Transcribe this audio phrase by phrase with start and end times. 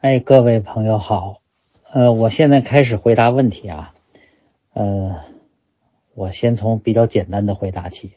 [0.00, 1.42] 哎，各位朋友好，
[1.90, 3.94] 呃，我现在开始回答问题啊，
[4.72, 5.16] 呃，
[6.14, 8.12] 我先从比较简单的回答起。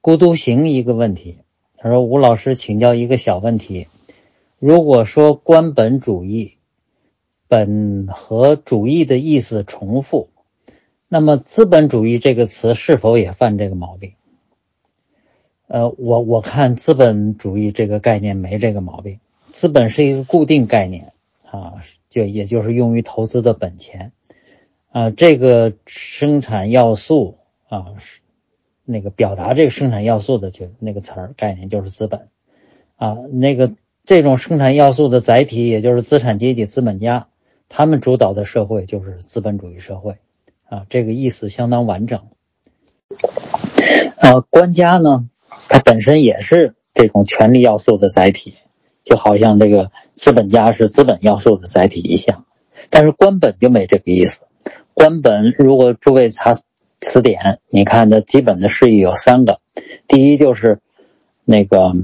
[0.00, 1.40] 孤独行一个问题，
[1.76, 3.88] 他说吴老师请教一个小问题，
[4.58, 6.56] 如果说官本主义，
[7.46, 10.30] 本和主义的意思重复，
[11.08, 14.14] 那么资本主义这个词是否也犯这个毛病？
[15.66, 19.20] 呃，我我看资本主义这个概念没这个毛病。
[19.52, 21.12] 资本是一个固定概念
[21.48, 24.12] 啊，就也就是用于投资的本钱
[24.90, 25.10] 啊。
[25.10, 27.36] 这个生产要素
[27.68, 27.94] 啊，
[28.84, 32.28] 那个表达这个生产要素的就那个词儿概念就是资本
[32.96, 33.18] 啊。
[33.30, 33.72] 那个
[34.04, 37.28] 这种生产要素的载体也就是资产阶级资本家，
[37.68, 40.16] 他们主导的社会就是资本主义社会
[40.64, 40.86] 啊。
[40.88, 42.28] 这个意思相当完整
[44.16, 44.40] 啊。
[44.50, 45.28] 官家呢，
[45.68, 48.56] 它本身也是这种权力要素的载体。
[49.04, 52.44] 就好像这个资本家是资本要素的载体一样，
[52.90, 54.46] 但是官本就没这个意思。
[54.94, 56.54] 官本如果诸位查
[57.00, 59.60] 词典，你看的基本的释义有三个：
[60.06, 60.78] 第一就是
[61.44, 61.94] 那个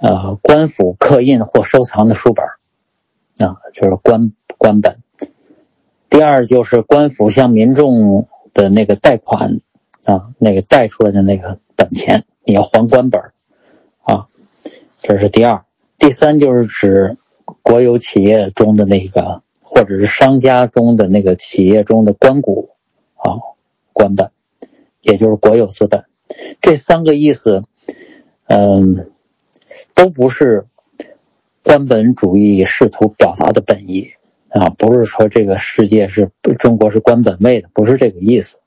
[0.00, 2.44] 呃官府刻印或收藏的书本
[3.48, 4.96] 啊，就是官官本；
[6.10, 9.60] 第二就是官府向民众的那个贷款
[10.04, 13.22] 啊，那个贷出来的那个本钱，你要还官本
[14.02, 14.26] 啊，
[15.00, 15.64] 这是第二。
[15.98, 17.16] 第三就是指
[17.62, 22.70] 国有企业中的那个，或者是商家中的那个企业中的官股
[23.16, 23.34] 啊，
[23.92, 24.30] 官本，
[25.02, 26.04] 也就是国有资本。
[26.60, 27.64] 这三个意思，
[28.46, 29.10] 嗯，
[29.94, 30.66] 都不是
[31.64, 34.12] 官本主义试图表达的本意
[34.50, 38.60] 啊，不是说这个世界是中国是官本位的，不是这个意思。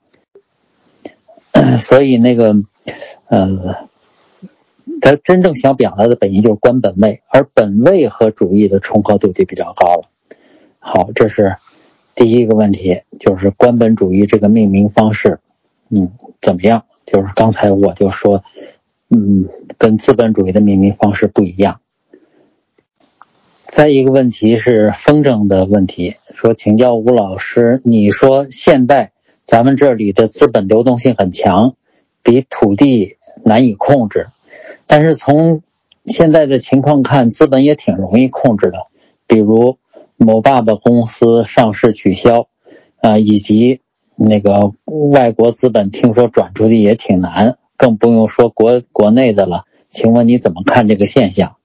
[1.80, 2.54] 所以那个，
[3.30, 3.88] 嗯。
[5.00, 10.08] 他真正想表达的本意就是官本位，而本位和主义的重合度就比较高了。
[10.78, 11.56] 好，这是
[12.14, 15.40] 第一个问题，就是官本主义这个命名方式，
[15.88, 16.84] 嗯，怎么样？
[17.04, 18.44] 就是刚才我就说，
[19.08, 19.48] 嗯，
[19.78, 21.80] 跟资本主义的命名方式不一样。
[23.66, 29.12] 再一个问题是风筝的问题，说请教吴老师，你说现在
[29.44, 31.74] 咱们这里的资本流动性很强，
[32.22, 34.28] 比土地难以控制。
[34.86, 35.62] 但是从
[36.04, 38.86] 现在的情况看，资本也挺容易控制的，
[39.26, 39.78] 比如
[40.16, 42.48] 某爸爸公司上市取消，
[43.00, 43.80] 啊，以及
[44.16, 49.64] 那个外国资本听说转出去也挺难，更不用说国国内的了。
[49.88, 51.56] 请问你怎么看这个现象？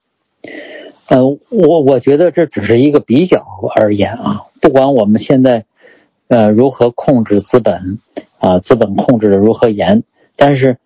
[1.07, 3.43] 呃，我我觉得这只是一个比较
[3.75, 5.65] 而言啊，不管我们现在
[6.27, 7.99] 呃如何控制资本，
[8.37, 10.03] 啊，资本控制的如何严，
[10.35, 10.77] 但是。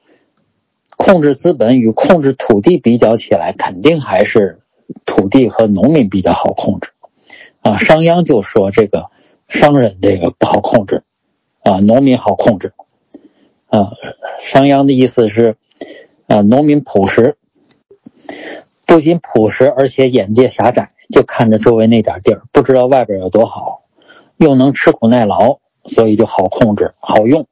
[1.04, 4.60] 控制资本与控制土地比较起来，肯定还是
[5.04, 6.92] 土地和农民比较好控制，
[7.62, 9.10] 啊，商鞅就说这个
[9.48, 11.02] 商人这个不好控制，
[11.64, 12.74] 啊，农民好控制，
[13.66, 13.94] 啊，
[14.40, 15.56] 商鞅的意思是，
[16.28, 17.36] 啊，农民朴实，
[18.86, 23.82] 不仅朴实，而且眼界狭窄，就看着周围那点地儿，不知道外边有多好，
[24.38, 27.48] 又能吃苦耐劳，所以就好控制，好用，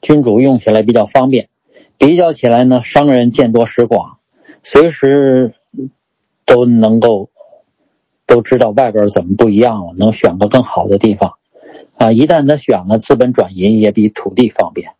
[0.00, 1.48] 君主用起来比较方便。
[1.98, 4.18] 比较起来呢，商人见多识广，
[4.62, 5.54] 随时
[6.44, 7.30] 都能够
[8.26, 11.34] 都知道外边怎么不一样了，能选个更好的地方
[11.96, 12.12] 啊！
[12.12, 14.92] 一旦他选了，资本转移也比土地方便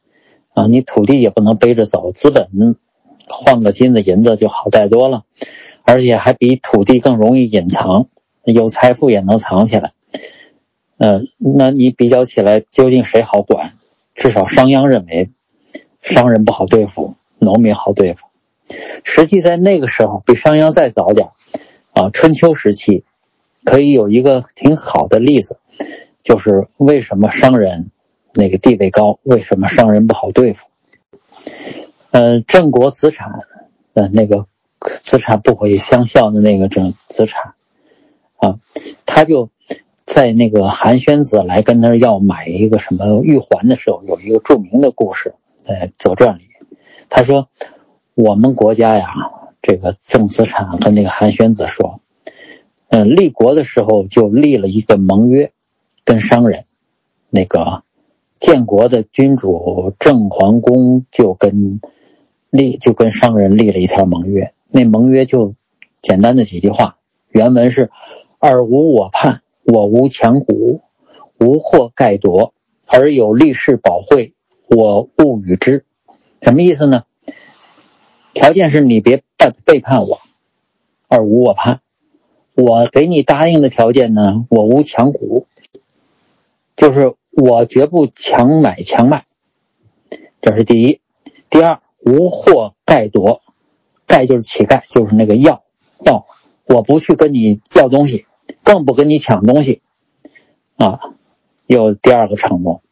[0.55, 0.67] 啊！
[0.67, 2.77] 你土地也不能背着走，资本
[3.29, 5.25] 换个金子银子就好带多了，
[5.85, 8.09] 而且还比土地更容易隐藏，
[8.45, 9.93] 有财富也能藏起来。
[10.97, 13.75] 呃，那你比较起来，究竟谁好管？
[14.15, 15.31] 至少商鞅认为。
[16.07, 18.27] 商人不好对付，农民好对付。
[19.03, 21.31] 实际在那个时候，比商鞅再早点
[21.93, 23.05] 啊，春秋时期，
[23.65, 25.59] 可以有一个挺好的例子，
[26.23, 27.91] 就是为什么商人
[28.33, 30.69] 那个地位高，为什么商人不好对付？
[32.13, 33.41] 呃，郑国子产
[33.93, 34.47] 的那个
[34.79, 37.55] 资产不毁相效的那个郑子产
[38.37, 38.61] 啊，
[39.07, 39.51] 他就
[40.05, 45.35] 在那个韩宣子来跟他要买一个什么玉环的时候，有一个著名的故事。
[45.67, 46.45] 在《左传》里，
[47.09, 47.49] 他说
[48.15, 49.09] ：“我们国家呀，
[49.61, 52.01] 这个郑子产跟那个韩宣子说，
[52.89, 55.51] 嗯，立国的时候就立了一个盟约，
[56.05, 56.67] 跟商人，
[57.31, 57.83] 那个
[58.39, 61.81] 建国的君主郑桓公就跟
[62.51, 64.55] 立就跟商人立了一条盟约。
[64.71, 65.57] 那盟约就
[66.01, 66.99] 简单的几句话，
[67.29, 67.91] 原文是：
[68.39, 70.83] 尔无我叛，我无强鼓，
[71.41, 72.55] 无或盖夺，
[72.87, 74.35] 而有立事保惠。”
[74.69, 75.85] 我勿与之，
[76.43, 77.05] 什么意思呢？
[78.35, 80.21] 条件是你别背背叛我，
[81.09, 81.81] 而无我叛。
[82.55, 85.47] 我给你答应的条件呢，我无强股，
[86.75, 89.25] 就是我绝不强买强卖，
[90.41, 91.01] 这是第一。
[91.49, 93.43] 第二，无货盖夺，
[94.07, 95.63] 盖就是乞丐，就是那个要
[96.05, 96.27] 要，
[96.67, 98.27] 我不去跟你要东西，
[98.65, 99.81] 更不跟你抢东西，
[100.77, 100.99] 啊，
[101.67, 102.83] 有第二个承诺。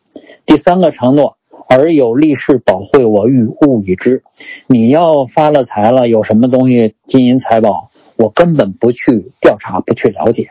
[0.47, 1.37] 第三个承诺，
[1.69, 4.23] 而有利是宝会我欲勿与之，
[4.67, 7.91] 你要发了财了，有什么东西金银财宝？
[8.17, 10.51] 我根本不去调查，不去了解，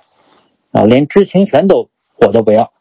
[0.72, 2.74] 啊，连知情权都我都不要。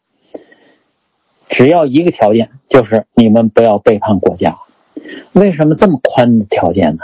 [1.47, 4.57] 只要一个条件，就是你们不要背叛国家。
[5.31, 7.03] 为什么这么宽的条件呢？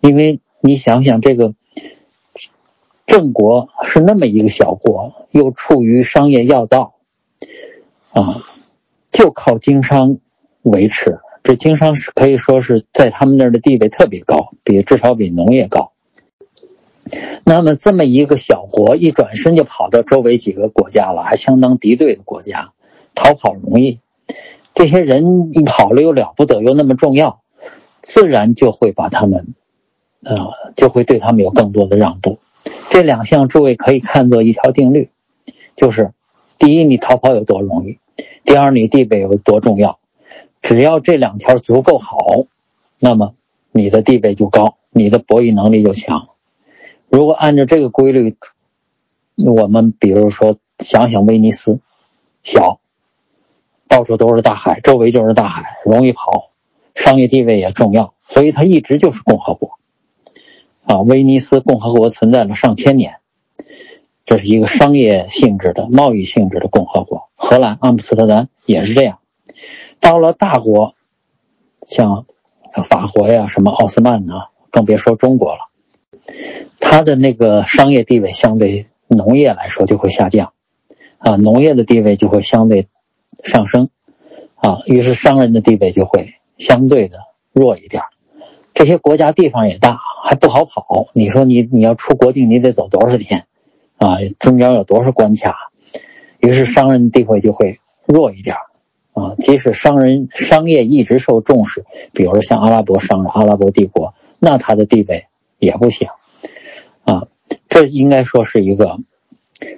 [0.00, 1.54] 因为你想想，这个
[3.04, 6.94] 郑国是那么一个小国，又处于商业要道，
[8.12, 8.40] 啊，
[9.10, 10.18] 就靠经商
[10.64, 11.20] 维持。
[11.42, 15.92] 这经商是可以说是在他们那儿的地位特别高，比至少比农业高。
[17.44, 22.72] 那么这么一个小国，一转身就跑到周围几个国家了，还相当敌对的国家，
[23.14, 24.00] 逃跑容易。
[24.72, 27.42] 这些人一跑了又了不得，又那么重要，
[28.00, 29.54] 自然就会把他们，
[30.24, 32.38] 呃，就会对他们有更多的让步。
[32.88, 35.10] 这两项诸位可以看作一条定律，
[35.76, 36.12] 就是
[36.58, 37.98] 第一，你逃跑有多容易；
[38.44, 39.98] 第二，你地位有多重要。
[40.64, 42.46] 只要这两条足够好，
[42.98, 43.34] 那么
[43.70, 46.30] 你的地位就高，你的博弈能力就强。
[47.10, 48.34] 如果按照这个规律，
[49.36, 51.80] 我们比如说想想威尼斯，
[52.42, 52.80] 小，
[53.88, 56.48] 到处都是大海，周围就是大海，容易跑，
[56.94, 59.78] 商业地位也重要，所以它一直就是共和国。
[60.84, 63.16] 啊，威尼斯共和国存在了上千年，
[64.24, 67.28] 这是一个商业性质的、贸易性质的共和国。
[67.34, 69.18] 荷兰阿姆斯特丹也是这样。
[70.00, 70.94] 到了大国，
[71.88, 72.26] 像
[72.82, 75.70] 法国呀、什么奥斯曼呐，更别说中国了。
[76.80, 80.52] 它的那个商业地位相对农业来说就会下降，
[81.18, 82.88] 啊，农业的地位就会相对
[83.42, 83.90] 上升，
[84.56, 87.18] 啊，于是商人的地位就会相对的
[87.52, 88.02] 弱一点。
[88.72, 91.08] 这些国家地方也大，还不好跑。
[91.12, 93.46] 你说你你要出国境，你得走多少天？
[93.96, 95.70] 啊，中间有多少关卡？
[96.38, 98.56] 于是商人的地位就会弱一点，
[99.14, 105.26] 啊，即使商人商业一直受重视，比如说像阿拉伯商人、阿拉伯帝国，那他的地位
[105.58, 106.08] 也不行。
[107.04, 107.28] 啊，
[107.68, 108.98] 这应该说是一个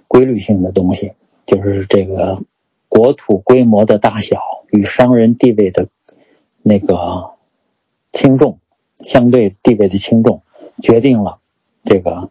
[0.09, 1.13] 规律性的东西，
[1.45, 2.43] 就是这个
[2.89, 4.41] 国土规模的大小
[4.71, 5.89] 与商人地位的
[6.63, 7.33] 那个
[8.13, 8.59] 轻重，
[9.01, 10.43] 相对地位的轻重，
[10.83, 11.41] 决定了
[11.83, 12.31] 这个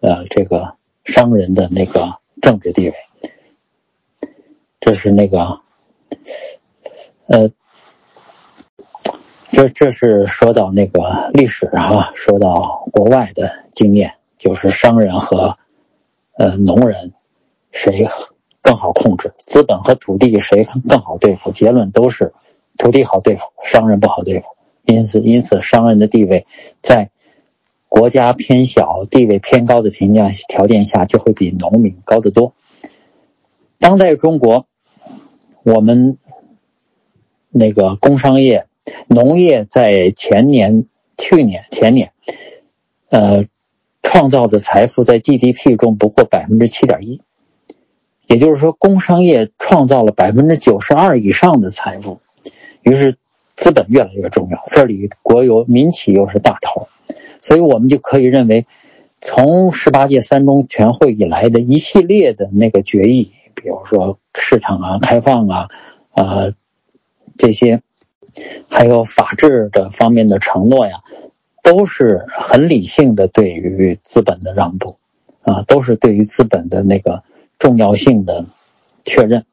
[0.00, 2.94] 呃这个商人的那个政治地位。
[4.80, 5.60] 这是那个
[7.26, 7.50] 呃，
[9.50, 13.62] 这这是说到那个历史啊，说到国外的。
[13.74, 15.56] 经验就是商人和，
[16.36, 17.14] 呃，农人
[17.70, 18.06] 谁
[18.60, 19.32] 更好控制？
[19.46, 21.50] 资本和土地谁更好对付？
[21.52, 22.34] 结论都是
[22.76, 24.46] 土地好对付，商人不好对付。
[24.84, 26.46] 因此，因此，商人的地位
[26.82, 27.10] 在
[27.88, 32.52] 国家偏小、地位偏高的条件条件下，就会比农民高得多。
[33.78, 34.66] 当代中国，
[35.62, 36.18] 我们
[37.50, 38.66] 那个工商业、
[39.08, 40.86] 农业在前年、
[41.16, 42.12] 去年、前年，
[43.08, 43.46] 呃。
[44.04, 47.22] 创造的财富在 GDP 中不过百分之七点一，
[48.26, 52.20] 也就是说，工商业创造了百分之九十二以上的财富。
[52.82, 53.14] 于是，
[53.54, 54.64] 资本越来越重要。
[54.66, 56.88] 这里国有民企又是大头，
[57.40, 58.66] 所以我们就可以认为，
[59.22, 65.68] 从十八届三中全会以来的一系列的那个决议，比如说市场啊、开放啊、
[66.10, 66.52] 啊
[67.38, 67.82] 这些，
[68.68, 71.02] 还有法治的方面的承诺呀。
[71.64, 74.96] 都是很理性的，对于资本的让步，
[75.44, 77.22] 啊，都是对于资本的那个
[77.56, 78.46] 重要性的
[79.04, 79.46] 确认，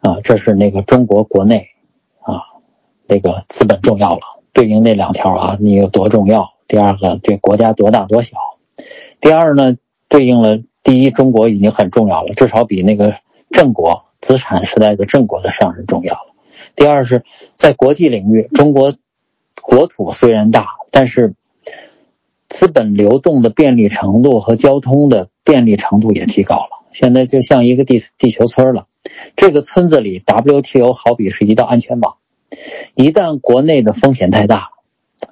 [0.00, 1.68] 啊，这是那个中国国内，
[2.20, 2.42] 啊，
[3.08, 4.20] 那个资本重要了，
[4.52, 6.52] 对应那两条啊，你有多重要？
[6.66, 8.36] 第二个，这国家多大多小？
[9.18, 9.78] 第二呢，
[10.10, 13.14] 对应了第一，中国已经很重要了，至少比那个
[13.50, 16.34] 郑国资产时代的郑国的商人重要了。
[16.76, 17.24] 第二是
[17.56, 18.94] 在国际领域，中国。
[19.66, 21.36] 国土虽然大，但是
[22.50, 26.84] 资本流动的便利程度和交通的便利程度也提高了。
[26.92, 28.88] 现在就像一个地地球村了。
[29.36, 32.16] 这个村子里，WTO 好比是一道安全网。
[32.94, 34.68] 一旦国内的风险太大，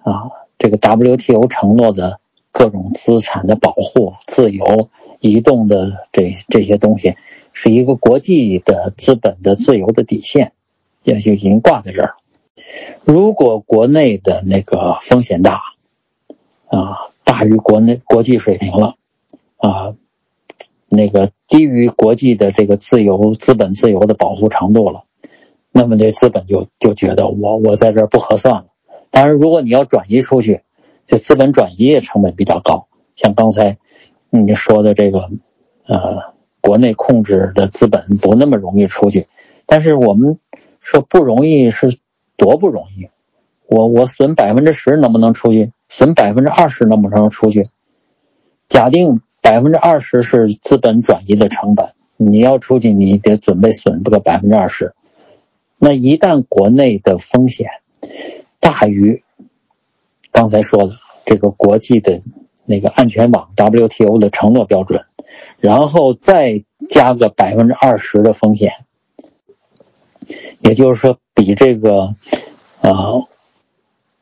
[0.02, 2.20] 啊，这个 WTO 承诺的
[2.52, 4.90] 各种资产的保护、自由
[5.20, 7.16] 移动的这这些东西，
[7.52, 10.52] 是一个国际的资本的自由的底线，
[11.02, 12.14] 也就已经挂在这儿。
[13.04, 15.60] 如果国内的那个风险大，
[16.66, 18.94] 啊，大于国内国际水平了，
[19.56, 19.94] 啊，
[20.88, 25.04] 那个低于国际的这个自由资本自由的保护程度了，
[25.70, 28.66] 那么这资本就就觉得我我在这儿不合算了。
[29.10, 30.62] 当然，如果你要转移出去，
[31.06, 32.86] 这资本转移的成本比较高。
[33.16, 33.78] 像刚才
[34.30, 35.30] 你说的这个，
[35.86, 39.26] 呃，国内控制的资本不那么容易出去。
[39.66, 40.38] 但是我们
[40.80, 41.98] 说不容易是
[42.36, 43.08] 多不容易？
[43.66, 45.72] 我我损百分之十能不能出去？
[45.88, 47.64] 损百分之二十能不能出去？
[48.68, 54.94] 假定百分之二十是资本转移的成本，你要出去，你得准备损这个百分之二十。
[55.78, 57.68] 那一旦国内的风险
[58.60, 59.22] 大于
[60.32, 62.22] 刚才说的这个国际的
[62.64, 65.04] 那个安全网 WTO 的承诺标准，
[65.60, 68.72] 然后再加个百分之二十的风险，
[70.60, 72.14] 也就是说比这个
[72.80, 73.28] 呃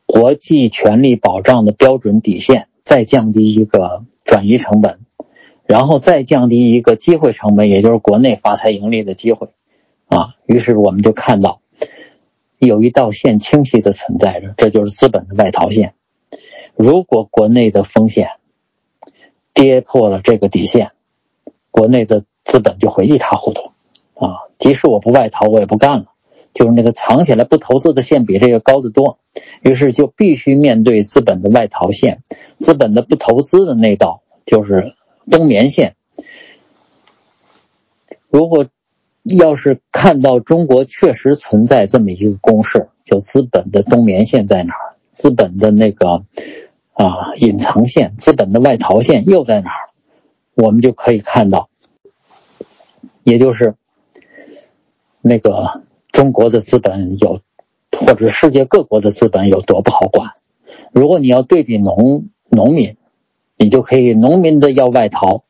[0.05, 4.99] 国际权利保障的标准底线再降低一个转移成本，
[5.65, 9.47] 然后再降低一个机会成本，也就是国内发财盈利的机会
[10.07, 10.35] 啊。
[10.45, 11.61] 于是我们就看到
[12.59, 15.93] 有一道线清晰的存在着，这就是资本的外逃线。
[16.75, 18.29] 如果国内的风险
[19.53, 20.91] 跌破了这个底线，
[21.69, 23.71] 国内的资本就会一塌糊涂
[24.13, 24.47] 啊！
[24.57, 26.05] 即使我不外逃，我也不干了。
[26.53, 29.19] 就是那个藏起来不投资的线比这个高得多，
[29.61, 32.23] 于是就必须面对资本的外逃线，
[32.57, 34.93] 资本的不投资的那道就是
[35.29, 35.95] 冬眠线。
[38.29, 38.67] 如果
[39.23, 44.90] 要是看到中国确实存在这么一个公式，就资本的冬眠线在哪儿，
[45.21, 46.25] 资本的那个
[46.93, 49.89] 啊隐藏线，资本的外逃线又在哪儿，
[50.55, 51.69] 我们就可以看到，
[53.21, 53.75] 也就是
[55.21, 55.83] 那个。
[56.11, 57.39] 中国的资本有，
[57.97, 60.31] 或者世界各国的资本有多不好管？
[60.91, 62.97] 如果你要对比农农民，
[63.55, 65.45] 你就可以农民的要外逃，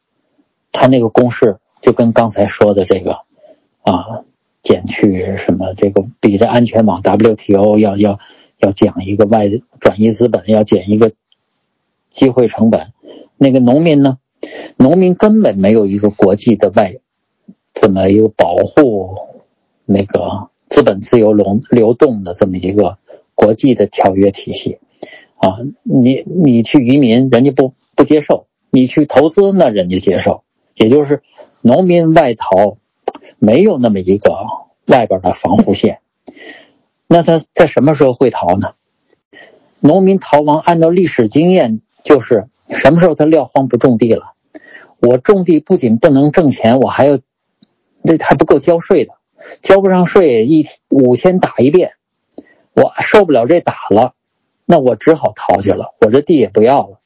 [0.72, 3.22] 他那个公式就跟刚才说的这个
[3.82, 4.22] 啊，
[4.62, 8.20] 减去什么这个比着安全网 WTO 要要
[8.62, 9.50] 要讲一个外
[9.80, 11.12] 转移资本，要减一个
[12.10, 12.94] 机会成本。
[13.38, 14.20] 那个农民呢，
[14.78, 16.98] 农民根本没有一个国际的外
[17.74, 19.16] 这么一个保护
[19.86, 20.50] 那个。
[20.72, 22.98] 资本自由流流动的这么一个
[23.36, 24.80] 国际的条约体系，
[25.36, 30.44] 啊，你你去移民，人家不不接受；你去投资，那人家接受。
[30.76, 31.24] 也就是
[31.62, 32.78] 农民外逃，
[33.38, 34.34] 没有那么一个
[34.86, 36.00] 外边的防护线。
[37.14, 38.76] 那他在什么时候会逃呢？
[39.82, 44.32] 农民逃亡，按照历史经验，就是什么时候他撂荒不种地了？
[45.02, 47.20] 我种地不仅不能挣钱，我还要
[48.02, 49.16] 那还不够交税的。
[49.60, 51.92] 交不上税，一五千打一遍，
[52.74, 54.14] 我受不了这打了，
[54.66, 57.02] 那我只好逃去了，我这地也不要了。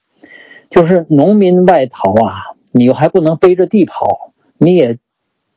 [0.69, 5.00] 就是农民外逃啊，你又还不能背着地跑，你也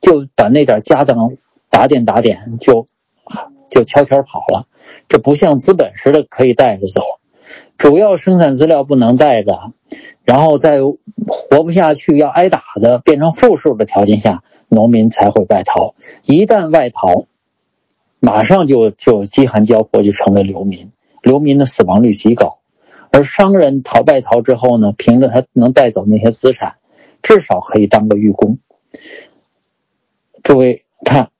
[0.01, 1.37] 就把那点家当
[1.69, 2.87] 打点打点，就
[3.69, 4.67] 就悄悄跑了。
[5.07, 7.01] 这不像资本似的可以带着走，
[7.77, 9.73] 主要生产资料不能带着，
[10.23, 14.43] 然后在活不下去要挨打的变成负数的条件下。
[14.71, 15.95] 农民才会外逃，
[16.25, 17.25] 一旦外逃，
[18.19, 20.91] 马上就就饥寒交迫，就成为流民。
[21.23, 22.59] 流民的死亡率极高，
[23.09, 26.75] 而商人逃外逃之后呢，凭着他能带走那些资产，
[27.23, 28.59] 至少可以当个寓工。
[30.43, 31.31] 诸位看，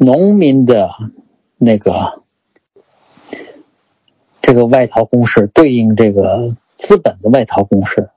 [0.00, 0.90] 农民的
[1.58, 2.22] 那个
[4.40, 8.10] 这个外逃公式对应这个资本的外逃公式，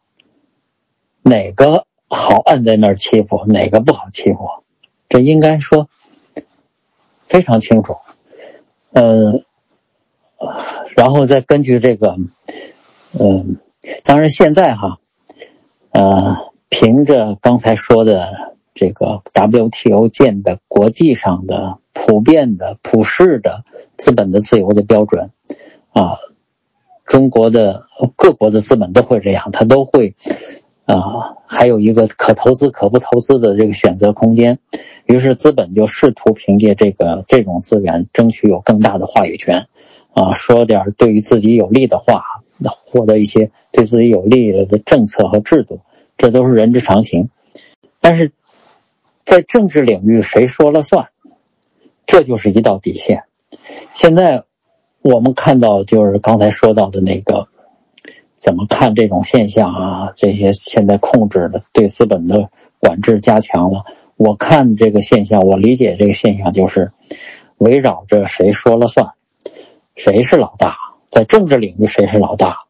[1.22, 1.86] 哪个？
[2.16, 4.48] 好按在那儿欺负哪个不好欺负，
[5.10, 5.90] 这应该说
[7.26, 7.98] 非常清楚。
[8.92, 9.44] 嗯，
[10.96, 12.18] 然后再根据这个，
[13.20, 13.58] 嗯，
[14.04, 15.00] 当然现在哈，
[15.90, 23.64] 呃，凭着刚才说的这个 WTO 建的国际上的普遍的普世的
[23.98, 25.32] 资本的自由的标准
[25.92, 26.18] 啊，
[27.06, 30.16] 中国的各国的资本都会这样，它都会。
[30.86, 34.60] 啊，还有一个可投资可不投资的这个选择空间，
[35.06, 39.68] 于是资本就试图凭借这个这种资源争取有更大的话语权，
[40.12, 42.22] 啊，说点对于自己有利的话，
[42.68, 45.80] 获得一些对自己有利的政策和制度，
[46.18, 47.30] 这都是人之常情。
[48.02, 48.34] 但是
[49.24, 51.10] 在政治领域，谁说了算？
[52.06, 53.24] 这就是一道底线。
[53.94, 54.44] 现在
[55.02, 57.48] 我们看到，就是刚才说到的那个。
[58.38, 60.12] 怎么看这种现象啊？
[60.18, 63.86] 这些现在控制的对资本的管制加强了。
[64.18, 66.92] 我看这个现象，我理解这个现象就是
[67.58, 69.14] 围绕着谁说了算，
[69.96, 70.76] 谁是老大，
[71.10, 72.66] 在政治领域谁是老大，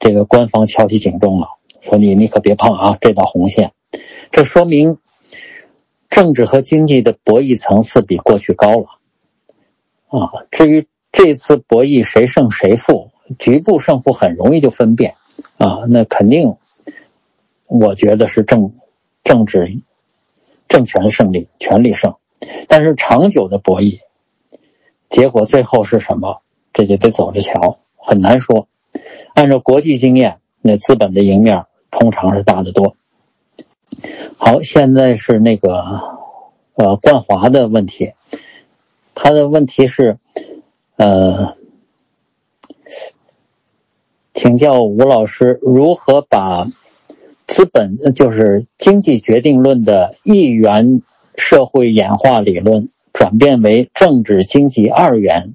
[0.00, 1.46] 这个官方敲起警钟了。
[1.80, 3.70] 说你你可别碰啊这道红线。
[4.32, 4.98] 这说明
[6.08, 8.86] 政治和经济的博弈层次比过去高了
[10.08, 10.46] 啊。
[10.50, 15.14] 至于这次博弈谁胜谁负，局部胜负很容易就分辨
[15.58, 15.84] 啊。
[15.88, 16.56] 那肯定，
[17.66, 18.74] 我觉得是政
[19.24, 19.78] 政治
[20.68, 22.16] 政权胜利，权力胜。
[22.68, 24.00] 但是长久的博弈，
[25.08, 26.42] 结果最后是什么？
[26.72, 28.68] 这就得走着瞧，很难说。
[29.34, 32.96] 按照国际经验，那资本的赢面通常是大得多。
[34.38, 36.00] 好，现在是那个
[36.74, 38.12] 呃冠华的问题，
[39.14, 40.18] 他的问题是
[40.96, 41.56] 呃，
[44.32, 46.68] 请教吴老师如何把
[47.46, 51.02] 资本就是经济决定论的一元
[51.36, 55.54] 社会演化理论转变为政治经济二元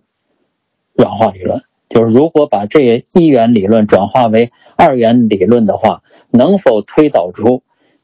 [0.93, 1.63] 软化理论？
[1.89, 7.62] 就是如果把这一元理论转化为二元理论的话，能否推导出？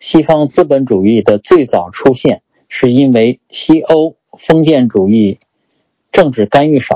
[0.07, 5.37] 西方资本主义的最早出现，是因为西欧封建主义
[6.13, 6.95] 政治干预少，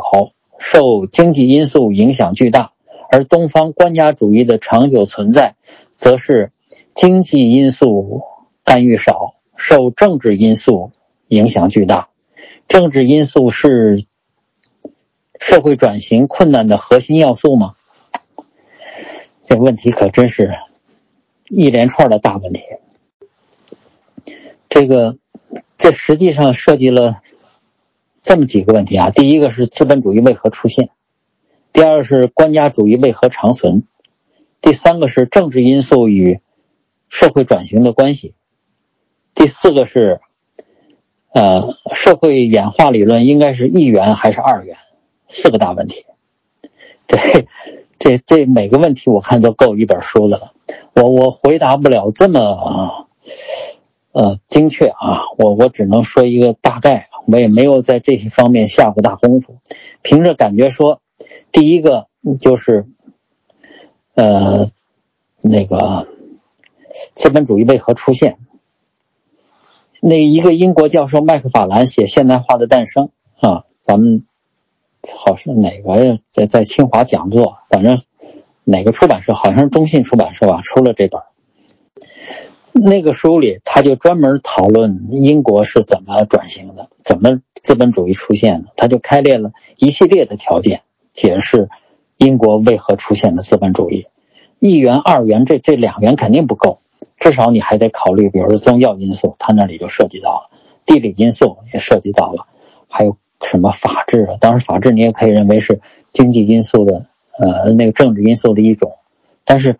[0.57, 2.71] 受经济因素影响巨大；
[3.11, 5.55] 而东方官家主义的长久存在，
[5.89, 6.53] 则是
[6.93, 8.21] 经济因素
[8.63, 10.91] 干预少，受政治因素
[11.27, 12.07] 影响巨大。
[12.69, 14.05] 政治因素是
[15.37, 17.73] 社会转型困难的核心要素吗？
[19.43, 20.53] 这问题可真是
[21.49, 22.61] 一连串的大问题。
[24.71, 25.17] 这个，
[25.77, 27.17] 这实际上涉及了
[28.21, 29.09] 这么几个问题啊。
[29.09, 30.91] 第一个是资本主义为何出现，
[31.73, 33.83] 第二是官家主义为何长存，
[34.61, 36.39] 第三个是政治因素与
[37.09, 38.33] 社会转型的关系，
[39.35, 40.21] 第四个是
[41.33, 44.77] 呃社会演化理论应该是一元还是二元，
[45.27, 46.05] 四个大问题。
[47.09, 47.17] 这
[47.99, 50.53] 这这每个问题我看都够一本书的了。
[50.93, 53.09] 我我回答不了这么。
[54.13, 59.59] 呃，精确啊，我我只能说一个大概，我也没有在这些方面下过大功夫，
[60.01, 61.01] 凭着感觉说，
[61.51, 62.07] 第一个
[62.39, 62.87] 就是，
[64.15, 64.67] 呃，
[65.41, 66.07] 那个
[67.15, 68.37] 资本主义为何出现？
[70.01, 73.11] 那一个英国教授麦克法兰写《现代化的诞生》
[73.47, 74.25] 啊，咱们
[75.23, 77.97] 好像哪个在在清华讲座，反正
[78.65, 81.21] 哪个出版社，好像是中信出版社吧，出了这本。
[82.73, 88.69] 那个书里，他就专门讨论英国是怎么转型的，怎么资本主义出现的。
[88.77, 90.81] 他就开列了一系列的条件，
[91.11, 91.69] 解释
[92.17, 94.07] 英国为何出现了资本主义。
[94.59, 96.79] 一元、二元，这这两元肯定不够，
[97.17, 102.45] 至少你还得考虑，比如说宗教因素，他那里就涉及到了；地理因素也涉及到了，
[102.87, 104.37] 还有什么法治？
[104.39, 105.81] 当然，法治你也可以认为是
[106.11, 107.05] 经济因素的，
[107.37, 108.93] 呃，那个政治因素的一种，
[109.43, 109.77] 但是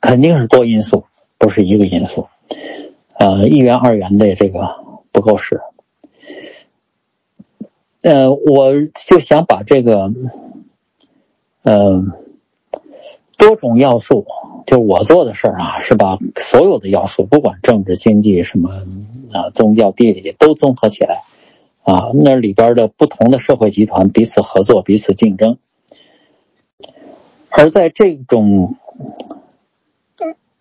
[0.00, 1.04] 肯定是多因素。
[1.42, 2.28] 不是一个因素，
[3.18, 4.76] 呃，一元二元的这个
[5.10, 5.60] 不够使，
[8.00, 10.12] 呃，我就想把这个，
[11.62, 12.04] 呃，
[13.36, 14.24] 多种要素，
[14.66, 18.70] 就我做的事儿啊，是把所有的要素，不管政治、经济什么
[19.32, 21.22] 啊，宗教、地理都综合起来，
[21.82, 25.58] 啊，那里边的不同的社会集团彼此合作、彼此竞争，
[27.48, 28.76] 而在这种。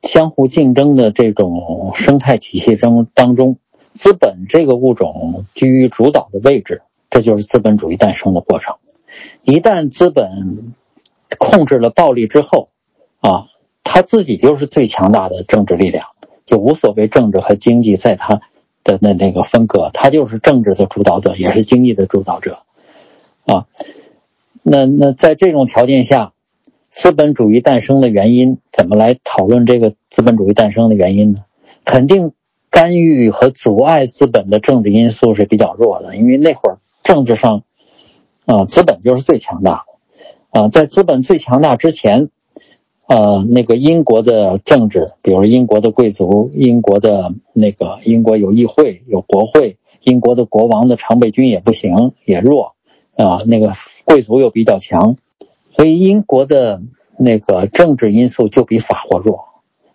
[0.01, 3.57] 相互竞争的这种生态体系中当中，
[3.93, 8.77] 资本这个物种居于主导的位置，这就是资本主义诞生的过程。
[9.43, 10.73] 一旦资本
[11.37, 12.69] 控制了暴力之后，
[13.19, 13.45] 啊，
[13.83, 16.07] 他自己就是最强大的政治力量，
[16.45, 18.41] 就无所谓政治和经济在他
[18.83, 22.63] 的那那个分割，他就是政治的主导者，也是经济的主导者，
[23.45, 23.67] 啊，
[24.63, 26.33] 那那在这种条件下。
[26.91, 31.45] 资本主义诞生的原因，怎么来讨论这个资本主义诞生的原因呢？
[31.85, 32.33] 肯定
[32.69, 37.63] 干预和阻碍资本的政治因素是比较弱的，因为那会儿政治上，
[38.45, 39.85] 啊，资本就是最强大
[40.51, 42.29] 的，啊，在资本最强大之前，
[43.07, 52.75] 呃，那个英国的政治，比如英国的贵族，英国的那个英国有议会有国会，英国的国王的常备军也不行，也弱，
[53.15, 53.71] 啊，那个
[54.03, 55.15] 贵族又比较强。
[55.71, 56.81] 所以英国的
[57.17, 59.45] 那个政治因素就比法国弱，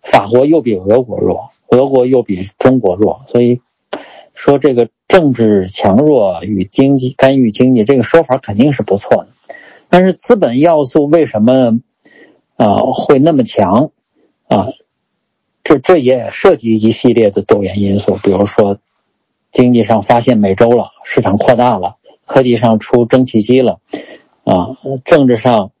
[0.01, 3.21] 法国又比俄国弱，俄国又比中国弱。
[3.27, 3.61] 所以
[4.33, 9.27] 说这个政治强弱与经济干预经济这个说法肯定是不错的。
[9.89, 11.79] 但是资本要素为什么
[12.55, 13.91] 啊会那么强
[14.47, 14.67] 啊？
[15.63, 18.79] 这这也涉及一系列的多元因素，比如说
[19.51, 23.79] 经济上发现美洲了，市场扩大了，科技上出蒸汽机了。
[24.47, 25.71] 啊，政治上，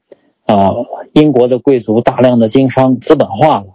[0.45, 0.73] 啊，
[1.13, 3.67] 英国的贵族大量的经商资本化了，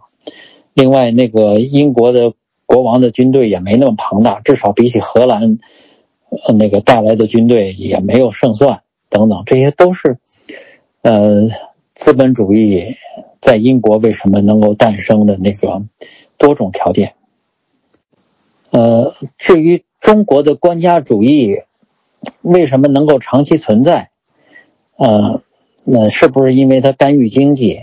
[0.74, 2.34] 另外，那个英国的
[2.66, 5.58] 国王的军队也没那么庞大，至少比起荷兰，
[6.28, 10.18] 呃，那个带来的军队也没有胜算等等，这些都是，
[11.00, 11.48] 呃，
[11.94, 12.96] 资本主义
[13.40, 15.82] 在英国为什么能够诞生的那个
[16.36, 17.14] 多种条件。
[18.68, 21.62] 呃，至于中国的官家主义
[22.42, 24.10] 为什么能够长期存在，
[24.96, 25.42] 呃，
[25.84, 27.80] 那是不是因为他干预经济？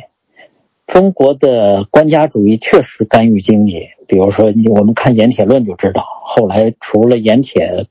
[0.88, 7.88] 中国的官家主义确实干预经济，比如说我们看《盐铁论》就知道，后来除了盐铁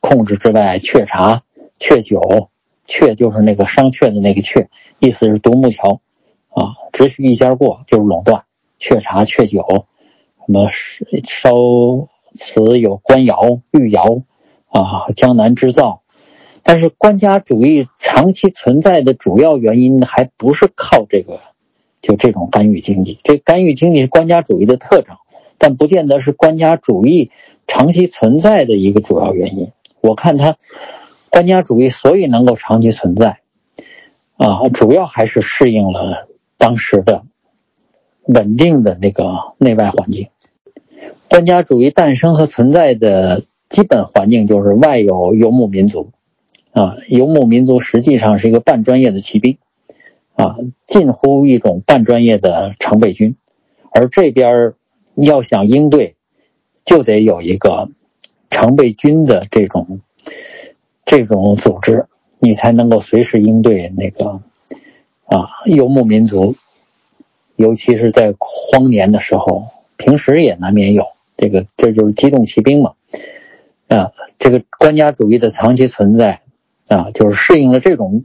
[0.00, 1.44] 控制之外，雀茶、
[1.78, 2.48] 雀酒，
[2.86, 6.00] 雀就是那个商榷的那个雀，意思是独木桥，
[6.48, 8.44] 啊，只许一家过，就是垄断。
[8.78, 9.86] 雀茶、雀酒，
[10.46, 11.50] 什么烧
[12.32, 14.22] 瓷有官窑、御窑，
[14.68, 16.02] 啊，江南织造。
[16.66, 21.40] 但是官家主义长期存在的主要原因还不是靠这个。
[22.02, 25.16] 就这种干预经济，这干预经济是官家主义的特征，
[25.58, 27.32] 但不见得是官家主义
[27.66, 29.72] 长期存在的一个主要原因。
[30.00, 30.56] 我看他，
[31.30, 33.40] 官家主义所以能够长期存在，
[34.36, 37.24] 啊，主要还是适应了当时的
[38.26, 40.28] 稳定的那个内外环境。
[41.28, 46.10] 官家主义诞生和存在的基本环境就是外有游牧民族，
[46.76, 49.56] 啊，游牧民族实际上是一个半专业的骑兵。
[50.34, 53.36] 啊，近乎一种半专业的常备军，
[53.90, 54.74] 而这边
[55.14, 56.16] 要想应对，
[56.84, 57.88] 就得有一个
[58.50, 60.00] 常备军的这种
[61.06, 62.04] 这种组织，
[62.38, 64.42] 你才能够随时应对那个
[65.24, 66.54] 啊游牧民族，
[67.56, 72.92] 尤其是在荒年的时候，平时也难免有这个，这就是机动骑兵嘛。
[73.88, 76.42] 啊，这个官家主义的长期存在
[76.88, 78.24] 啊，就是适应了这种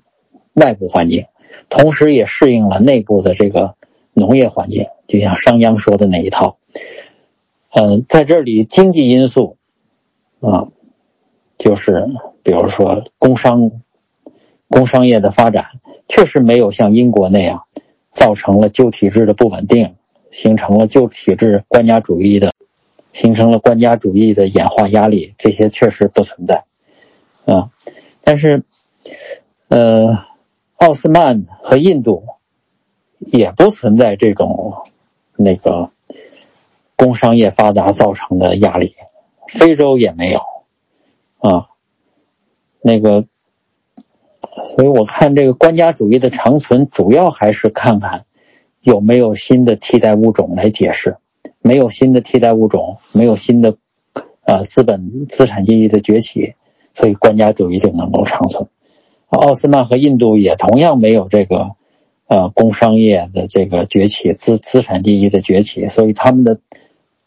[0.54, 1.26] 外部环境。
[1.70, 3.76] 同时也适应了内部的这个
[4.14, 6.58] 农业环境，就像商鞅说的那一套。
[7.74, 9.58] 嗯，在这里经济因素
[10.42, 10.68] 啊，
[11.58, 12.08] 就是
[12.44, 13.72] 比如说工商
[14.68, 15.66] 工商业的发展，
[16.08, 17.64] 确实没有像英国那样
[18.12, 19.96] 造成了旧体制的不稳定，
[20.30, 22.54] 形成了旧体制官家主义的，
[23.14, 26.66] 形成了官家主义的演化压力，这些确实不存在
[27.46, 27.70] 啊。
[28.32, 28.64] 但是，
[29.68, 30.32] 呃。
[30.78, 32.24] 奥斯曼和印度
[33.20, 34.74] 也不存在这种
[35.38, 35.92] 那个
[36.96, 38.96] 工商业发达造成的压力，
[39.48, 40.40] 非洲也没有
[41.38, 41.68] 啊。
[42.82, 43.26] 那个，
[44.76, 48.26] 所以我看这个官家主义的长存，主要还是看看
[48.80, 51.18] 有没有新的替代物种来解释。
[51.60, 53.78] 没有新的替代物种，没有新的
[54.46, 56.56] 啊资本资产阶级的崛起，
[56.94, 58.68] 所以官家主义就能够长存。
[59.30, 61.72] 奥斯曼和印度也同样没有这个，
[62.28, 66.60] 呃，工商业的这个崛起，资资产阶级的崛起，所以他们的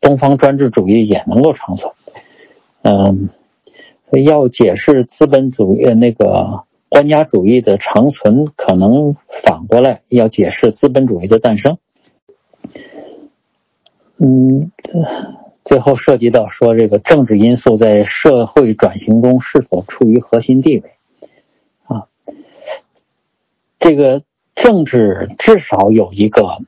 [0.01, 1.93] 东方专制主义也能够长存。
[2.83, 3.31] 嗯，
[4.25, 11.79] 要解释资本主义那个官家主义的长存，可能反过来要解释资本主义的诞生。
[14.19, 14.71] 嗯，
[15.65, 20.93] 最后涉及到说这个政治因素在社会转型中是否处于核心地位。
[21.85, 22.07] 啊
[23.79, 24.23] 这个
[24.55, 26.59] 政治至少有一个，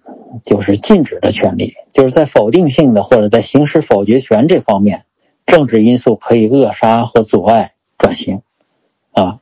[0.42, 5.04] 就是禁止的权利，就是在否定性的或者在行使否决权这方面，
[5.46, 8.42] 政治因素可以扼杀和阻碍转型，
[9.12, 9.40] 啊，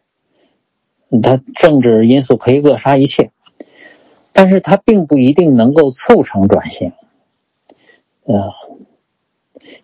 [1.22, 3.32] 它政治因素可以扼杀一切，
[4.32, 6.92] 但是它并不一定能够促成转型，
[8.26, 8.54] 啊，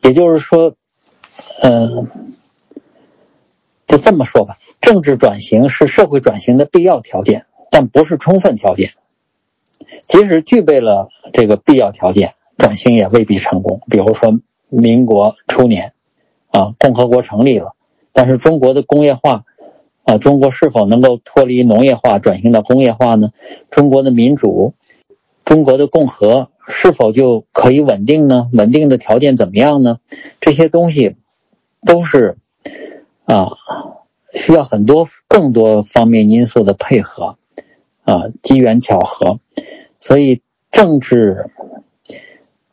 [0.02, 0.74] 也就是说，
[1.62, 2.08] 嗯，
[3.86, 7.46] 就这么说吧，政治转型是社会转型的必要条件。
[7.72, 8.94] 但不是充分条件，
[10.08, 13.80] 即使具备了这个必要条件，转型也未必成功。
[13.88, 15.92] 比如说，民国初年，
[16.48, 17.76] 啊，共和国成立了，
[18.12, 19.44] 但是中国的工业化，
[20.02, 23.30] 啊，中国是否能够脱离农业化转型到工业化呢？
[23.70, 24.74] 中国的民主，
[25.50, 28.48] 中国的共和是否就可以稳定呢？
[28.52, 29.98] 稳定的条件怎么样呢？
[30.40, 31.16] 这些东西
[31.84, 32.38] 都是
[33.24, 33.48] 啊，
[34.32, 37.36] 需要很多更多方面因素的配合。
[38.04, 39.40] 啊，机缘巧合，
[39.98, 41.50] 所以政治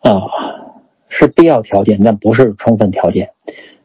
[0.02, 0.28] 啊
[1.10, 3.32] 是必要条件，但不是充分条件。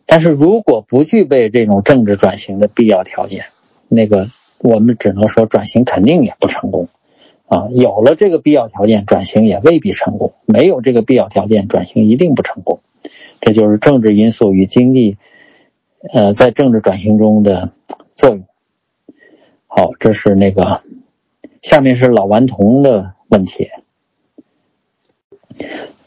[0.05, 3.47] 但是如果不具备这种政治转型的必要条件，
[3.89, 4.29] 那个
[4.59, 6.89] 我们只能说转型肯定也不成功。
[7.53, 12.81] 啊，有了这个必要条件，转型也未必成功；没有这个必要条件，转型一定不成功。
[13.43, 15.19] 这就是政治因素与经济，
[16.15, 17.71] 呃，在政治转型中的
[18.15, 18.45] 作用。
[19.67, 20.81] 好，这是那个。
[21.61, 23.69] 下面是老顽童的问题。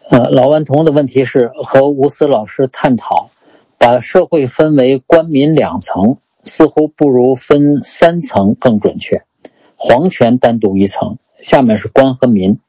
[0.10, 3.30] 呃，老顽童的问题是和吴思老师探讨，
[3.78, 9.22] 把社会分为官民两层，似乎不如分三层更准确。
[9.78, 12.60] 皇权单独一层，下面是官和民。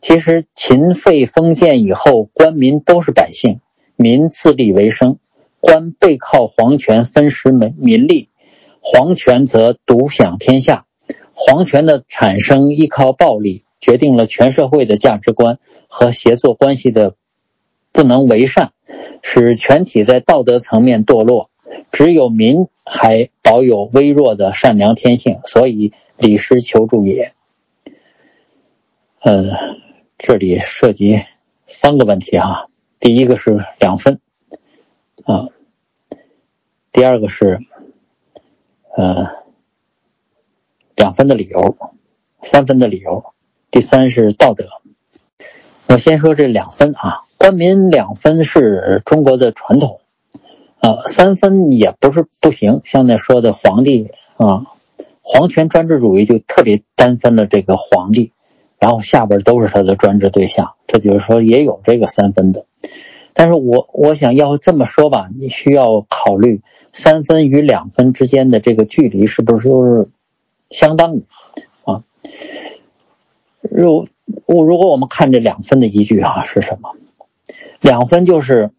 [0.00, 3.60] 其实秦废封建以后，官民都是百姓，
[3.96, 5.18] 民自立为生，
[5.60, 8.28] 官背靠皇权分食民民利，
[8.80, 10.86] 皇权则独享天下。
[11.34, 13.64] 皇权的产生依靠暴力。
[13.82, 17.16] 决定了全社会的价值观和协作关系的
[17.90, 18.70] 不能为善，
[19.22, 21.50] 使全体在道德层面堕落。
[21.90, 27.32] 只有民还保有微弱的善良天性，所以李师求助也。
[29.24, 29.44] 呃，
[30.18, 31.22] 这里涉及
[31.64, 32.66] 三个问题哈，
[32.98, 34.18] 第一个是两分
[35.24, 35.46] 啊，
[36.90, 37.60] 第二个是
[38.96, 39.28] 呃
[40.96, 41.76] 两分的理由，
[42.40, 43.32] 三分的理由。
[43.70, 44.66] 第三是道德，
[45.86, 50.00] 我先说这两分啊，官民两分是中国的传统，
[50.80, 52.80] 呃，三分也不是不行。
[52.84, 54.66] 像那说的皇帝啊，
[55.22, 58.32] 皇权专制主义就特别单分了这个皇帝，
[58.82, 62.66] 然后下边都是他的专制对象，这就是说也有这个三分的。
[63.32, 70.08] 但是我我想要这么说吧，你需要考虑三分与两分之间的这个距离是不是
[70.68, 71.22] 相当的。
[73.60, 74.08] 如
[74.46, 76.96] 我如果我们看这两分的依据哈是什么？
[77.80, 78.72] 两分就是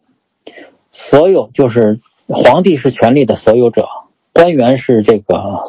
[0.91, 3.87] 所有就是皇帝是权力的所有者，
[4.33, 5.61] 官员是这个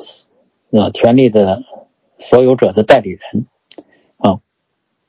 [0.71, 1.63] 呃权力的
[2.19, 3.47] 所有者的代理人，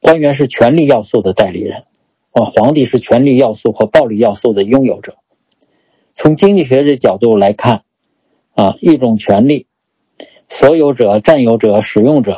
[0.06, 1.86] 官员是权力要素的代理人
[2.30, 5.16] 啊，皇帝是权力要素和暴力要素的拥有者。
[6.14, 7.86] 从经济学的角度来看
[8.54, 9.66] 啊，一种权利，
[10.48, 12.38] 所有者、占有者、使用者。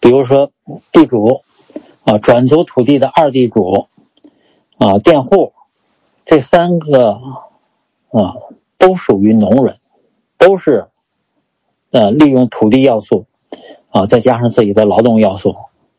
[0.00, 0.52] 比如说，
[0.92, 1.40] 地主
[2.04, 3.86] 啊，转租土地的二地主
[4.76, 5.54] 啊，佃户，
[6.26, 7.22] 这三个
[8.10, 8.36] 啊，
[8.76, 9.78] 都属于农人，
[10.36, 10.88] 都是
[11.90, 13.24] 呃利用土地要素
[13.88, 15.56] 啊，再加上自己的劳动要素，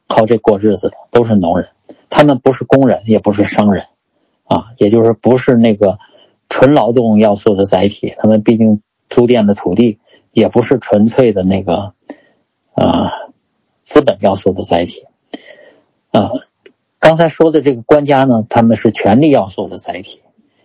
[0.07, 1.69] 靠这过日子的，都是农人。
[2.09, 3.85] 他们不是工人，也不是商人
[4.45, 5.99] 啊，也就是不是那个
[6.49, 8.13] 纯劳动要素的载体。
[8.17, 9.99] 他们毕竟租佃的土地，
[10.31, 11.93] 也不是纯粹的那个
[12.73, 13.11] 啊。
[13.85, 15.03] 资本要素的载体，
[16.11, 16.31] 啊，
[16.99, 20.21] 刚才说的这个官家呢，他们是权力要素的载体；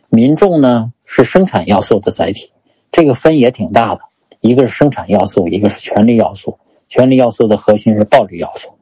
[0.09, 2.53] 民众呢是生产要素的载体。
[2.93, 4.03] 这个分也挺大的，
[4.41, 6.61] 一个是生产要素，一个是权力要素。
[6.87, 8.78] 权力要素的核心是暴力要素，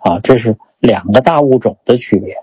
[0.00, 2.34] 啊，这是两个大物种的区别。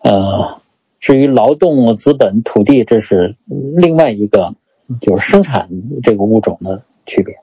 [0.00, 0.60] 呃，
[1.00, 4.54] 至于劳动、资本、土地，这是另外一个，
[5.00, 5.68] 就是生产
[6.02, 7.36] 这个物种的区别。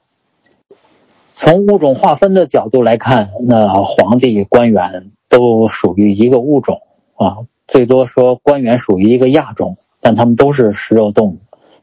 [1.34, 6.82] 从物种划分的角度来看，那皇帝、官员都属于一个物种
[7.16, 11.38] 啊，最多说官员属于一个亚种，但他们都是食肉动物。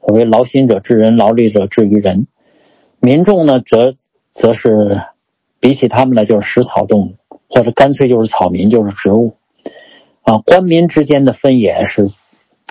[0.05, 2.27] 所谓劳心者治人，劳力者治于人。
[2.99, 3.95] 民众呢，则
[4.33, 5.03] 则是
[5.61, 7.14] 比起他们来就是食草动物，
[7.53, 9.37] 或者干脆就是草民，就是植物。
[10.23, 12.09] 啊，官民之间的分野是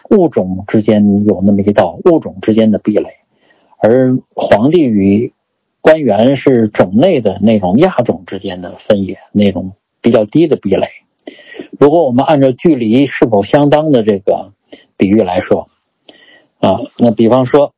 [0.10, 3.10] 物种之间有那么一道物种之间的壁垒，
[3.78, 5.34] 而皇帝与
[5.82, 10.88] 官员是种内的那种亚种之间的分野，那种比较低的壁垒。
[11.78, 14.54] 如果我们按照距离是否相当的这个
[14.98, 15.70] 比喻来说，
[16.60, 17.74] 啊，那比方说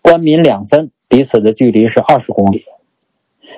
[0.00, 2.64] 官民两分，彼此的距离是二十公里。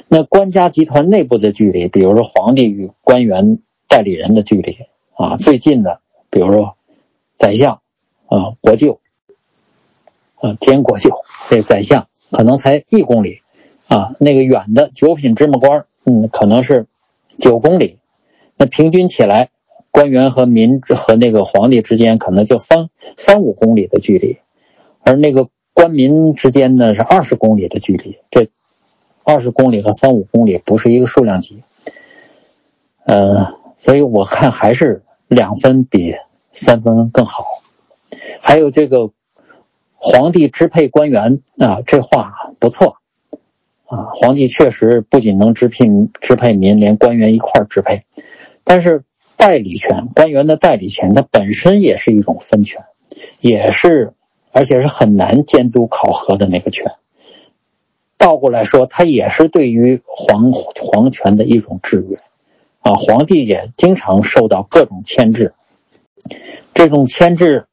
[0.09, 4.79] 那官家集团内部的距离，比如说皇帝与官员代理人的距离，
[5.15, 6.77] 啊，最近的，比如说
[7.37, 7.81] 宰相，
[8.27, 9.01] 啊，国舅，
[10.37, 11.11] 啊，兼国舅，
[11.49, 13.41] 这宰相可能才一公里。
[13.89, 16.87] 啊，那个远的九品芝麻官，嗯，可能是
[17.39, 17.99] 九公里，
[18.57, 19.51] 那平均起来，
[19.91, 22.89] 官员和民和那个皇帝之间可能就三
[23.19, 24.39] 三五公里的距离，
[25.03, 28.49] 而那个官民之间呢是二十公里的距离，这
[29.33, 31.63] 二十公里和三五公里不是一个数量级，
[33.07, 36.15] 呃，所以我看还是两分比
[36.53, 37.47] 三分更好。
[38.43, 39.11] 还有这个
[39.95, 42.99] 皇帝支配官员啊，这话不错。
[43.87, 48.05] 啊，皇帝确实不仅能支聘支配民，连官员一块儿支配。
[48.65, 49.05] 但是
[49.39, 52.85] 代理权，官员的代理权，它本身也是一种分权，
[53.41, 54.13] 也是
[54.51, 56.93] 而且是很难监督考核的那个权。
[58.23, 62.19] 倒过来说，它也是对于皇皇权的一种制约。
[62.79, 65.55] 啊，皇帝也经常受到各种牵制。
[66.73, 67.67] 这种牵制，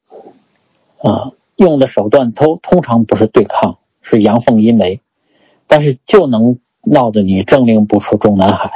[0.97, 5.01] 啊，用的手段都通常不是对抗，是阳奉阴违。
[5.67, 8.71] 但是就能闹得你政令不出中南海，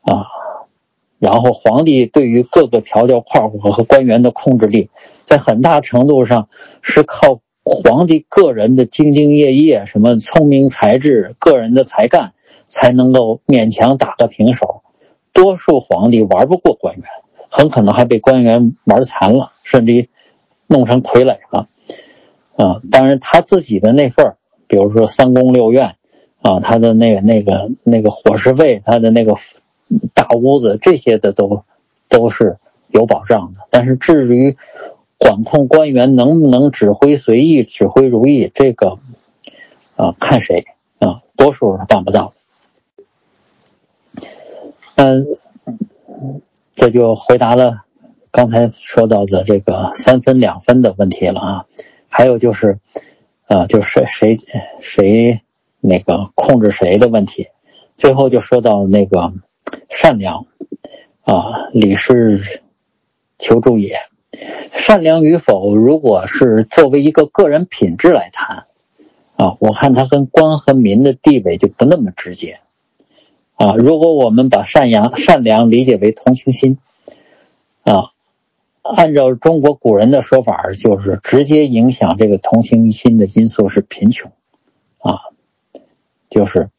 [0.00, 0.24] 啊，
[1.18, 4.88] 然后皇帝对于各个条条框框和官员的控制力，
[5.24, 6.48] 在很大程度上
[6.80, 12.32] 是靠皇帝个人的兢兢业业、什么聪明才智、个人的才干，
[12.68, 14.82] 才能够勉强打个平手。
[15.32, 17.04] 多数皇帝玩不过官员，
[17.50, 20.08] 很可能还被官员玩残了，甚至于
[20.68, 21.66] 弄成傀儡了。
[22.54, 24.36] 啊，当然他自己的那份
[24.68, 25.96] 比如说三宫六院，
[26.42, 29.34] 啊，他的那个那个那个伙食费，他的那个
[30.14, 31.64] 大屋子，这些的都
[32.08, 33.62] 都是有保障的。
[33.70, 34.56] 但是至于
[35.18, 38.98] 管控官员能不能指挥随意、指挥如意，这个
[39.96, 40.66] 啊，看谁
[40.98, 42.34] 啊，多数是办不到。
[44.96, 45.26] 嗯，
[46.74, 47.84] 这就回答了
[48.30, 51.66] 刚才说到的这个三分两分的问题了啊。
[52.08, 52.78] 还有就是，
[53.46, 54.46] 啊，就是谁谁
[54.80, 55.42] 谁
[55.80, 57.48] 那个控制谁的问题。
[57.94, 59.32] 最后就说到那个
[59.88, 60.46] 善良，
[61.24, 62.62] 啊，李氏
[63.38, 63.98] 求助也。
[64.72, 68.66] 善良与否，如果是作为一个个人品质来谈，
[69.36, 72.60] 啊，我看他跟官和民的地位就不那么直接。
[73.54, 76.78] 啊，如果我们把善良善良理解为同情心，
[77.84, 78.10] 啊。
[78.88, 84.30] 按照中国古人的说法，就是直接影响这个同情心的因素是贫穷，
[84.98, 85.18] 啊，
[86.30, 86.70] 就是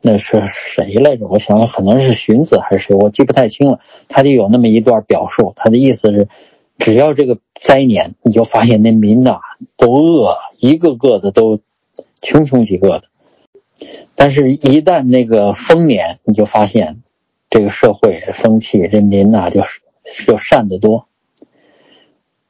[0.00, 1.28] 那是谁来着？
[1.28, 3.78] 我想想，可能是荀子还是谁，我记不太清了。
[4.08, 6.28] 他就有那么一段表述，他的意思是，
[6.78, 9.40] 只要这个灾年，你就发现那民呐
[9.76, 11.60] 都饿，一个个的都
[12.22, 13.08] 穷穷几个的。
[14.14, 17.02] 但是，一旦那个丰年，你就发现
[17.50, 19.80] 这个社会风气，这民呐就是。
[20.26, 21.08] 就善得多，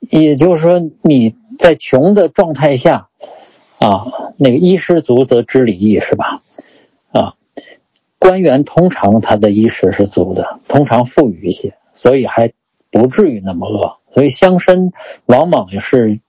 [0.01, 3.11] 也就是说，你在穷的状态下，
[3.79, 6.43] 啊，那个衣食足则知礼义，是吧？
[7.13, 7.37] 啊，
[8.19, 12.53] 官员通常他的衣食是足的，通常富裕一些，所以还
[12.91, 13.99] 不至于那么饿。
[14.15, 14.93] 所以乡绅
[15.27, 16.21] 往往也是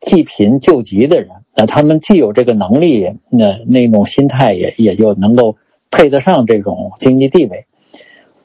[0.00, 5.56] 济贫救急的人，那他们既有这个能力，那那种心态也也就能够
[5.90, 7.66] 配得上这种经济地位。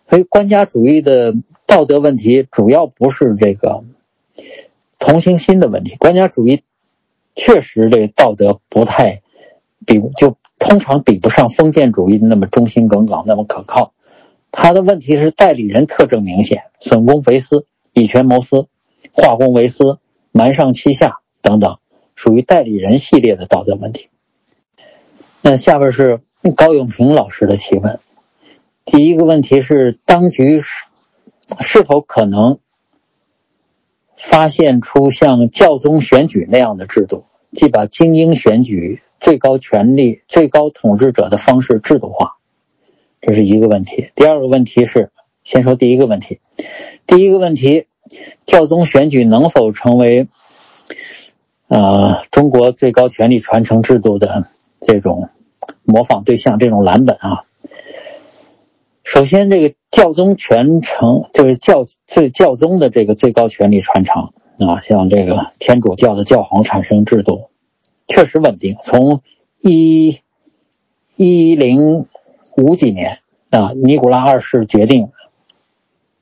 [0.10, 1.34] 所以，官家主义的
[1.66, 3.84] 道德问题主要不是这个
[5.00, 5.96] 同情心的问题。
[5.98, 6.63] 官家主义
[7.36, 9.22] 确实这个道德不太
[9.86, 13.94] 比，就通常比不上封建主义那么忠心耿耿，那么可靠。
[14.52, 18.68] 他的问题是代理人特征明显，损公肥私，以权谋私，
[19.12, 20.00] 化公为私，
[20.32, 21.78] 瞒上欺下等等，
[22.16, 24.10] 属于代理人系列的道德问题。
[25.42, 26.22] 那下边是
[26.56, 28.00] 高永平老师的提问。
[28.86, 30.86] 第一个问题是，当局是
[31.60, 32.60] 是否可能
[34.16, 42.38] 发现出像教宗选举那样的制度，即把精英选举最高权力、最高统治者的方式制度化？
[43.22, 44.12] 这是一个问题。
[44.16, 45.12] 第二个问题是，
[45.44, 46.40] 先说第一个问题。
[47.06, 47.88] 第一个问题，
[48.46, 50.28] 教宗选举能否成为
[51.68, 54.48] 呃中国最高权力传承制度的
[54.80, 55.30] 这种
[55.84, 57.44] 模仿对象、这种蓝本啊？
[59.04, 64.32] 首先，这个教宗传承就是教最教宗的这个最高权力传承
[64.66, 67.50] 啊，像这个天主教的教皇产生制度，
[68.08, 68.78] 确实稳定。
[68.82, 69.22] 从
[69.62, 70.20] 一
[71.16, 72.08] 一零
[72.56, 75.12] 五几年啊，尼古拉二世决定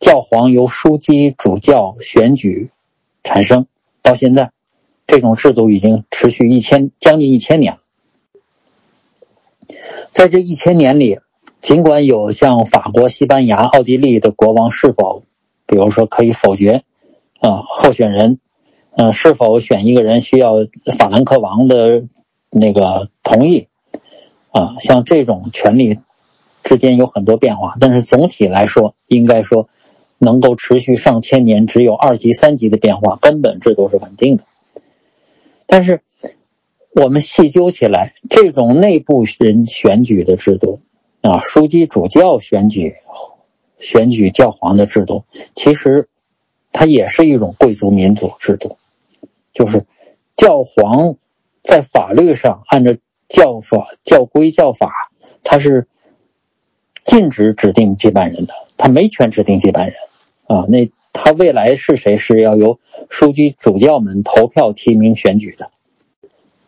[0.01, 2.69] 教皇由枢机主教选举
[3.23, 3.67] 产生，
[4.01, 4.51] 到现在，
[5.07, 7.79] 这种制度已经持续一千将近一千年了。
[10.09, 11.19] 在这一千年里。
[11.61, 15.21] 尽管有像法国、西班牙、奥地利的国王是否，
[15.67, 16.81] 比如说可以否决，
[17.39, 18.39] 啊，候选人，
[18.95, 20.55] 呃，是否选一个人需要
[20.97, 22.05] 法兰克王的
[22.49, 23.67] 那个同意，
[24.49, 25.99] 啊，像这种权利
[26.63, 29.69] 之间有很多变化，但是总体来说，应该说
[30.21, 34.43] 能够持续上千年，只有二级、三级的变化，根本制度是稳定的。
[35.65, 36.01] 但是
[36.93, 40.79] 我们细究起来，这种内部人选举的制度。
[41.21, 42.95] 啊，枢机主教选举、
[43.77, 46.07] 选举教皇的制度，其实
[46.71, 48.77] 它也是一种贵族民主制度。
[49.51, 49.85] 就是
[50.35, 51.17] 教皇
[51.61, 52.95] 在法律上按照
[53.27, 55.11] 教法、教规、教法，
[55.43, 55.87] 他是
[57.03, 59.95] 禁止指定接班人的，他没权指定接班人。
[60.51, 62.79] 啊，那他未来是谁，是要由
[63.09, 65.71] 枢机主教们投票提名选举的。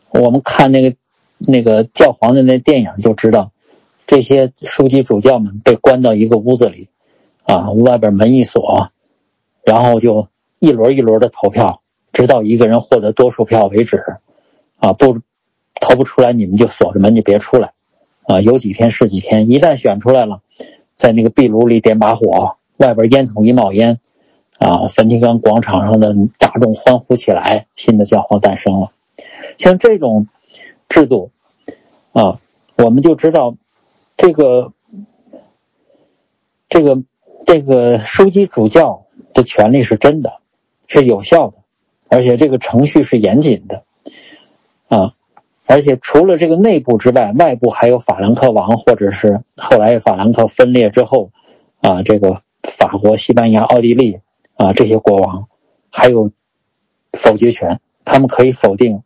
[0.09, 0.95] 我们看那个
[1.37, 3.51] 那个教皇的那电影就知道。
[4.05, 6.89] 这些书记主教们被关到一个屋子里，
[7.43, 8.89] 啊，外边门一锁，
[9.63, 10.27] 然后就
[10.59, 11.81] 一轮一轮的投票，
[12.11, 14.03] 直到一个人获得多数票为止，
[14.77, 15.19] 啊，不
[15.79, 17.71] 投不出来，你们就锁着门，就别出来，
[18.27, 20.41] 啊，有几天是几天，一旦选出来了，
[20.95, 23.99] 在那个壁炉里点把火，外边烟囱一冒烟，
[24.59, 28.91] 啊，梵蒂冈广场上的大众欢呼起来，新的教皇诞生了。
[29.57, 30.27] 像这种
[30.89, 31.31] 制度，
[32.11, 32.41] 啊，
[32.75, 33.55] 我们就知道
[34.17, 34.73] 这个
[36.67, 37.03] 这个
[37.45, 40.41] 这个枢机主教的权利是真的，
[40.87, 41.53] 是有效的，
[42.09, 43.83] 而且这个程序是严谨的，
[44.89, 45.13] 啊。
[45.65, 51.31] 而且除了这个内部之外，外部还有法兰克王，或者是后来法兰克分裂之后，
[51.79, 54.19] 啊，这个法国、西班牙、奥地利
[54.55, 55.47] 啊这些国王，
[55.91, 56.31] 还有
[57.11, 59.03] 否决权，他们可以否定，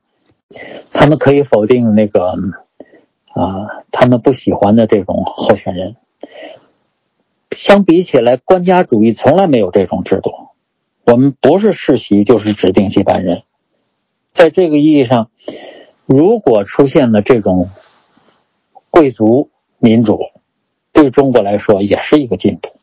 [0.91, 2.38] 他们可以否定那个
[3.34, 5.95] 啊，他们不喜欢的这种候选人。
[7.51, 10.32] 相比起来，官家主义从来没有这种制度，
[11.05, 13.43] 我们不是世袭就是指定接班人，
[14.30, 15.30] 在这个意义上。
[16.05, 17.70] 如果出现了这种
[18.89, 20.22] 贵族民主，
[20.93, 22.76] 对中国来说也是一个进步。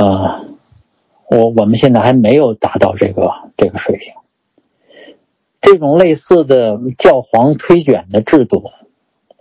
[0.00, 0.44] 啊，
[1.28, 4.12] 我我们现在还没有达到这个这个水平。
[5.60, 8.70] 这种类似的教皇推选的制度，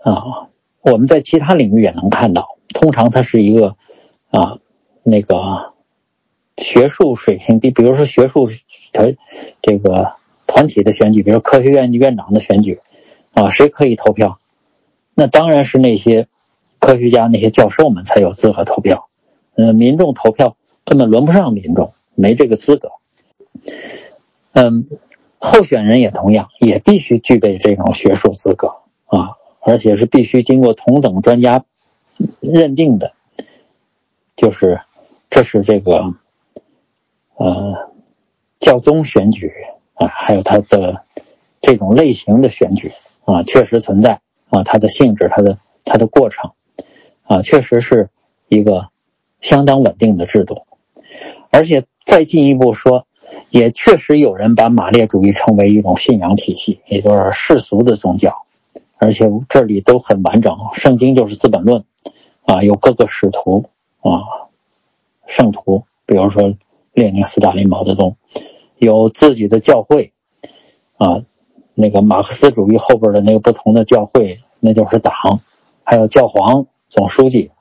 [0.01, 0.47] 啊，
[0.82, 2.58] 我们在其他领域也能看到。
[2.74, 3.76] 通常它是一个
[4.32, 4.58] 啊，
[5.03, 5.74] 那个
[6.58, 8.49] 学术水平比，比如说学术
[8.93, 9.16] 团
[9.62, 10.14] 这个。
[10.47, 12.80] 团体的选举，比如科学院院长的选举，
[13.34, 14.39] 啊，谁可以投票？
[15.16, 16.28] 那当然是那些
[16.80, 19.10] 科学家、那些教授们才有资格投票。
[19.56, 22.91] 嗯，民众投票根本轮不上民众，没这个资格。
[24.53, 24.88] 嗯，
[25.39, 28.76] 候选人也同样，也必须具备这种学术资格
[29.06, 29.32] 啊，
[29.62, 31.66] 而且是必须经过同等专家
[32.39, 33.14] 认定的。
[34.36, 34.82] 就是，
[35.30, 36.14] 这是这个，
[37.36, 37.91] 呃，
[38.60, 39.51] 教宗选举。
[39.97, 41.06] 啊，还有它的
[41.62, 42.91] 这种类型的选举
[43.24, 46.51] 啊，确实存在啊，它的性质、它的它的过程
[47.24, 48.10] 啊，确实是
[48.49, 48.89] 一个
[49.42, 50.64] 相当稳定的制度。
[51.50, 53.08] 而且再进一步说，
[53.50, 58.44] 也确实有人把马列主义称为一种信仰体系，也就是世俗的宗教。
[58.98, 61.82] 而且这里都很完整，圣经就是《资本论》
[62.54, 63.70] 啊，有各个使徒
[64.02, 64.50] 啊、
[65.28, 66.56] 圣徒，比如说
[66.94, 68.18] 列宁、斯大林、毛泽东。
[68.78, 70.12] 有自己的教会，
[70.98, 71.24] 啊，
[71.74, 75.40] 那个马克思主义后边的那个不同的教会，那就是党，
[75.84, 77.52] 还有教皇、总书记，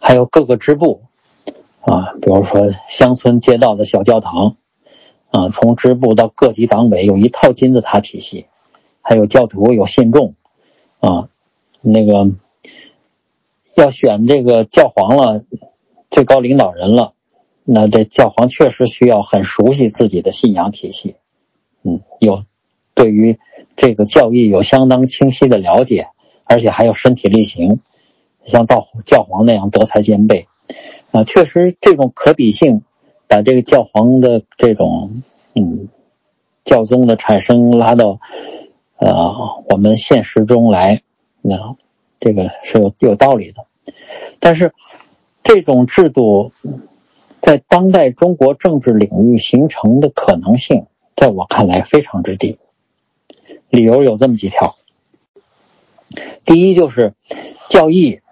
[0.00, 1.02] 还有各个支部，
[1.80, 4.56] 啊，比如说乡村街道的小教堂，
[5.30, 8.46] 啊，从支部到各级党委有一套金字塔体系，
[9.00, 10.34] 还有教徒有信众，
[11.00, 11.28] 啊，
[11.80, 12.30] 那个
[13.74, 15.44] 要选这个教皇了，
[16.10, 17.12] 最高领导人了。
[17.66, 21.16] 那这教皇确实需要很熟悉自己的信仰体系，
[21.82, 22.44] 嗯，有
[22.92, 23.38] 对于
[23.74, 26.08] 这个教义有相当清晰的了解，
[26.44, 27.80] 而且还有身体力行，
[28.46, 30.48] 像道教皇那样德才兼备，
[31.10, 32.82] 啊，确实这种可比性，
[33.28, 35.22] 把这个教皇的这种
[35.54, 35.88] 嗯
[36.64, 38.20] 教宗的产生拉到
[38.96, 39.34] 呃
[39.68, 41.02] 我们现实中来，
[41.42, 41.76] 那
[42.20, 43.66] 这个是有有道理的，
[44.40, 44.72] 但是
[45.42, 46.52] 这种制度。
[47.40, 52.56] 在当代中国政治领域形成的可能性，在我看来非常之低。
[53.68, 54.76] 理由有这么几条：
[56.46, 57.12] 第一，就是
[57.68, 58.22] 教义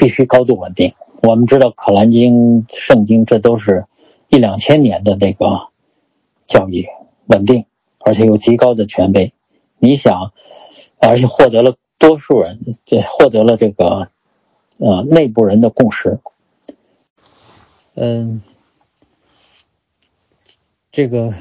[0.00, 0.94] 必须高度稳定。
[1.22, 3.84] 我们知道《可兰经》《圣经》，这都是
[4.28, 5.68] 一两千年的那个
[6.46, 6.86] 教义，
[7.26, 7.66] 稳定，
[7.98, 9.34] 而且有极高的权威。
[9.78, 10.32] 你想，
[10.98, 14.08] 而且获得了多数人，这获得了这个
[14.78, 16.18] 呃内部人的共识。
[17.92, 18.40] 嗯，
[20.90, 21.34] 这个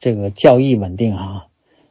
[0.00, 1.46] 这个教义稳定啊，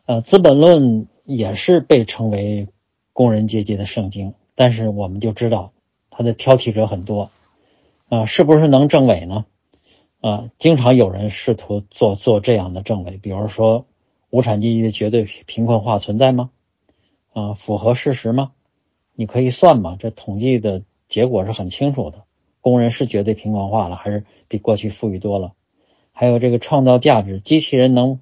[0.06, 0.84] 呃，《资本论》
[1.24, 2.68] 也是被称为
[3.14, 5.72] 工人阶级的圣经，但是我们就知道
[6.16, 7.32] 它的挑剔者很多
[8.07, 9.45] 啊，是不是能证伪呢？
[10.22, 13.86] 啊，经常有人试图做做这样的证伪，比如说
[14.30, 16.51] 无产阶级的绝对贫困化存在吗？
[17.34, 18.51] 啊，符合事实吗？
[19.16, 22.24] 你可以算嘛，这统计的结果是很清楚的。
[22.61, 25.53] 工人是绝对贫困化了，还是比过去富裕多了？
[26.11, 28.22] 还有这个创造价值，机器人能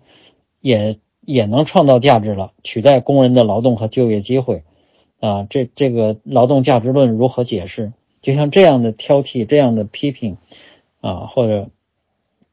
[0.62, 4.64] 也也能创造价值了，取代工人的劳动和就业机会
[5.22, 5.48] 啊！
[5.50, 7.94] 这这个劳动价值论如何解释？
[8.22, 10.36] 就像这样的挑剔、这样的批评
[11.00, 11.70] 啊，或者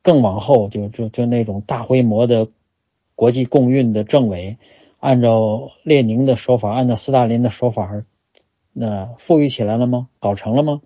[0.02, 2.46] 更往后就就就那种大规模的
[3.16, 4.58] 国际共运的政委，
[5.00, 8.00] 按照列宁的说法，按照斯大林的说法，
[8.72, 10.08] 那富裕起来了吗？
[10.20, 10.80] 搞成了吗？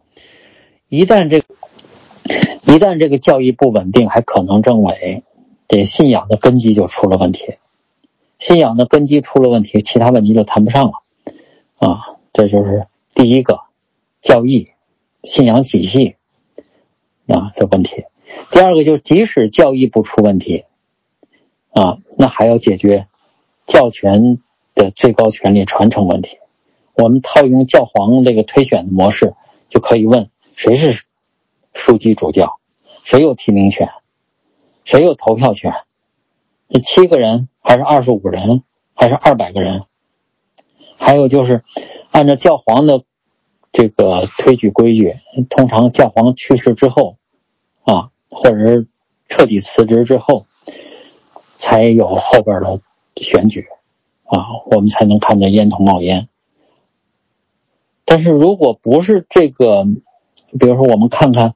[0.88, 1.38] 一旦这
[2.64, 5.24] 一旦这个教育不稳定，还可能政委，
[5.66, 7.56] 这信仰的根基就出了问题。
[8.38, 11.01] 信仰的根基出了问题，其他问题就谈不上了。
[12.32, 13.60] 这就是第一个
[14.20, 14.70] 教义、
[15.24, 16.16] 信仰体系
[17.28, 18.04] 啊的问题。
[18.50, 20.64] 第二个就是，即使教义不出问题，
[21.70, 23.06] 啊，那还要解决
[23.66, 24.38] 教权
[24.74, 26.38] 的最高权力传承问题。
[26.94, 29.34] 我们套用教皇这个推选的模式，
[29.68, 31.04] 就可以问谁是
[31.74, 32.58] 枢机主教，
[33.04, 33.90] 谁有提名权，
[34.84, 35.72] 谁有投票权？
[36.74, 38.62] 是七个人，还是二十五人，
[38.94, 39.84] 还是二百个人？
[41.02, 41.62] 还有就是，
[42.10, 43.02] 按照教皇的
[43.72, 45.16] 这个推举规矩，
[45.50, 47.16] 通常教皇去世之后，
[47.82, 48.08] 啊。
[48.34, 48.86] 或者是
[49.28, 50.46] 彻底辞职之后，
[51.56, 52.80] 才有后边的
[53.16, 53.66] 选举，
[54.24, 56.28] 啊，我们才能看到烟囱冒烟。
[58.06, 59.84] 但是如果不是这个，
[60.58, 61.54] 比如说我们看看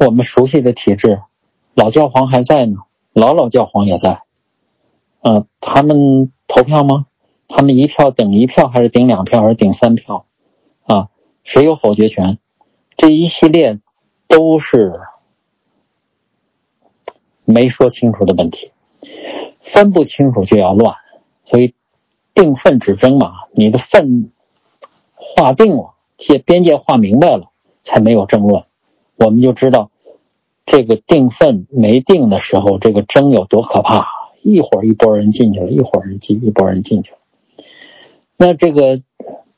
[0.00, 1.20] 我们熟悉的体制，
[1.74, 2.78] 老教皇还在呢，
[3.12, 4.22] 老老教皇也在，
[5.20, 7.04] 嗯，他们投票吗？
[7.48, 10.26] 他们一票顶一票，还是顶两票，还是顶三票？
[10.84, 11.08] 啊，
[11.44, 12.38] 谁有否决权？
[12.96, 13.78] 这一系列
[14.28, 14.92] 都是。
[17.48, 18.72] 没说清楚的问题，
[19.60, 20.96] 分不清楚就要乱，
[21.44, 21.74] 所以
[22.34, 24.32] 定分止争嘛，你的分
[25.14, 28.64] 划定了，界边界划明白了，才没有争论。
[29.14, 29.92] 我们就知道
[30.66, 34.08] 这个定分没定的时候，这个争有多可怕。
[34.42, 37.15] 一会儿一拨人进去了，一会儿进一拨人进去了。
[38.36, 38.98] 那这个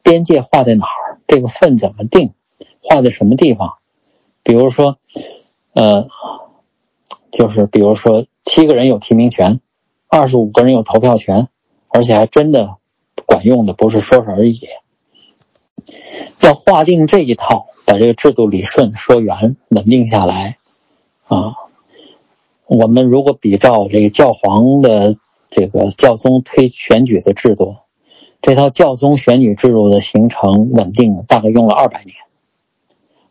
[0.02, 1.20] 边界划在哪儿？
[1.26, 2.32] 这个分怎么定？
[2.80, 3.74] 划在什么地方？
[4.42, 4.98] 比如说，
[5.72, 6.08] 呃。
[7.30, 9.60] 就是比如说，七个人有提名权，
[10.08, 11.48] 二十五个人有投票权，
[11.86, 12.78] 而且还真的
[13.26, 14.66] 管用的，不是说说而已。
[16.40, 20.56] 要划定这一套，把这个制度理顺、说圆、稳定下来
[21.26, 21.54] 啊。
[22.66, 25.16] 我们如果比照这个教皇的
[25.50, 27.76] 这个教宗推选举的制度，
[28.40, 32.16] 这套教宗选举制度的形成稳定大概用了二百年。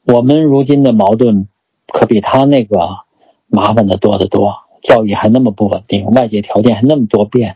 [0.04, 1.48] 我们如今的矛盾
[1.88, 3.06] 可比他那个。
[3.50, 7.56] 麻烦的多得多，教育还那么不稳定，外界条件还那么多变，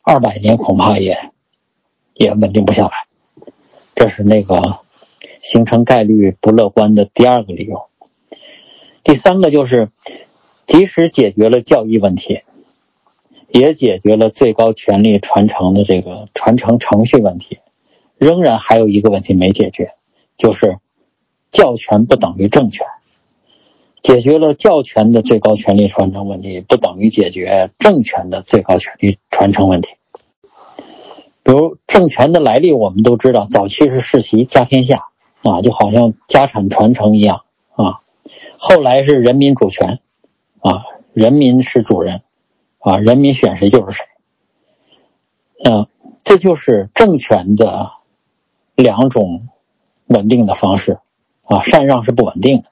[0.00, 1.18] 二百年恐怕也
[2.14, 2.92] 也稳定不下来。
[3.94, 4.78] 这是那个
[5.38, 7.90] 形成概率不乐观的第二个理由。
[9.02, 9.90] 第三个就是，
[10.64, 12.40] 即使解决了教育问题，
[13.48, 17.58] 也解决了最高权力传承的这个传承程序问题，
[18.16, 19.94] 仍然还有一个问题没解决，
[20.36, 20.78] 就是
[21.50, 22.86] 教权不等于政权。
[24.00, 29.96] 解决了教权的最高权力传承问题，不等于解决政权的最高权力传承问题。
[31.42, 35.06] 比如政权的来历，我们都知道，早期是世袭家天下
[35.42, 37.42] 啊，就好像家产传承一样
[37.74, 38.00] 啊。
[38.56, 40.00] 后来是人民主权
[40.60, 42.22] 啊，人民是主人
[42.78, 44.06] 啊，人民选谁就是谁。
[45.64, 45.88] 嗯，
[46.24, 47.90] 这就是政权的
[48.74, 49.48] 两种
[50.06, 51.00] 稳定的方式
[51.44, 52.70] 啊，禅让是不稳定的。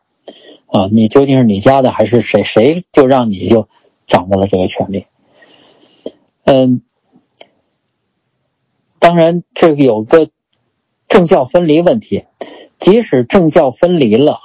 [0.66, 2.42] 啊，你究竟是你家的还是谁？
[2.42, 3.68] 谁就让你就
[4.06, 5.06] 掌握了这个权利？
[6.44, 6.82] 嗯，
[8.98, 10.30] 当然这个有个
[11.08, 12.24] 政教分离问题，
[12.78, 14.40] 即使政教分离了，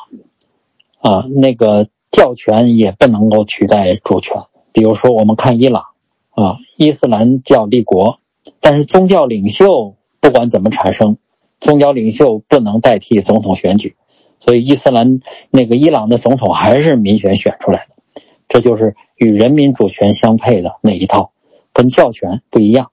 [0.99, 4.43] 啊，那个教权也不能够取代主权。
[4.74, 5.86] 比如说，我们看伊朗，
[6.30, 8.20] 啊，伊斯兰教立国，
[8.60, 11.18] 但是宗教领袖不管怎么产生，
[11.60, 13.96] 宗教领袖不能代替总统选举。
[14.40, 15.20] 所以，伊斯兰
[15.52, 21.32] 那个伊朗的总统还是民选选出来的，这就是与人民主权相配的那一套，
[21.74, 22.90] 跟教权不一样。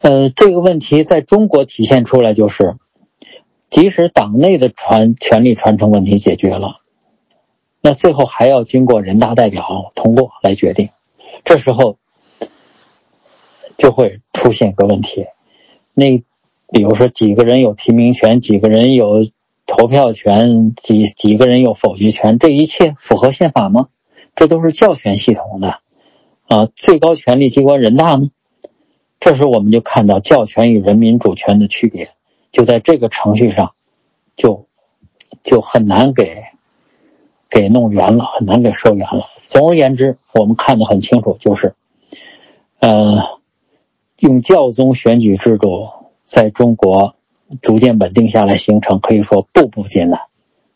[0.00, 2.76] 呃，这个问题在中国体现出来就是，
[3.70, 6.76] 即使党内的传权力传承问题解决了，
[7.80, 10.88] 那最后还要经过人大代表通过来决定，
[11.44, 11.98] 这时候
[13.76, 15.26] 就会出现个问题，
[15.94, 16.22] 那。
[16.70, 19.24] 比如说，几个人有提名权，几个人有
[19.66, 23.88] 投票权，几几个人有否决权，这一切符合宪法吗？
[24.36, 25.80] 这都是教权系统的，
[26.46, 28.28] 啊，最高权力机关人大呢？
[29.18, 32.10] 这时我们就看到教权与人民主权的区别，
[32.52, 33.72] 就在这个程序上，
[34.36, 34.66] 就
[35.42, 36.42] 就很难给
[37.50, 39.26] 给弄圆了，很难给说圆了。
[39.46, 41.74] 总而言之，我们看得很清楚，就是，
[42.80, 43.40] 呃，
[44.20, 45.88] 用教宗选举制度。
[46.20, 47.14] 在中国
[47.62, 50.20] 逐渐稳定下来，形成可以说步步艰难，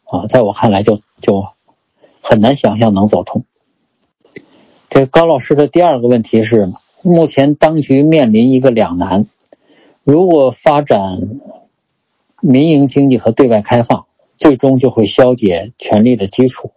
[0.04, 1.48] 啊，在我看来就就
[2.22, 3.44] 很难想象能走通。
[4.88, 9.26] 这高老师的第二个问题是，目前当局面临一个两难：
[10.04, 11.20] 如果发展
[12.40, 14.06] 民营经济和对外开放，
[14.42, 16.72] 最终就会消解权力的基础；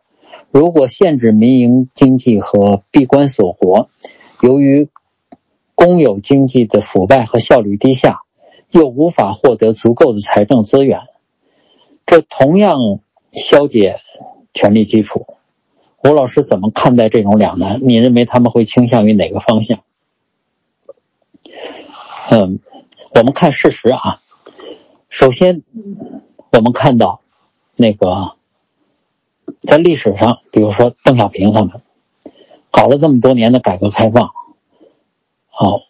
[0.51, 3.89] 如果限制民营经济和闭关锁国，
[4.39, 4.89] 由于
[5.74, 8.20] 公有经济的腐败和效率低下。
[8.72, 10.99] 又无法获得足够的财政资源，
[12.05, 12.99] 这同样
[13.32, 13.99] 消解
[14.53, 15.28] 权力基础。
[16.03, 17.80] 吴老师怎么看待这种两难？
[17.84, 19.80] 你认为他们会倾向于哪个方向？
[22.32, 22.59] 嗯，
[23.13, 24.20] 我们看事实啊。
[25.07, 25.63] 首先，
[26.51, 27.22] 我们看到
[27.76, 28.36] 那个
[29.61, 31.82] 在历史上，比如说邓小平他们
[32.71, 34.32] 搞了这么多年的改革开放，
[35.47, 35.82] 好，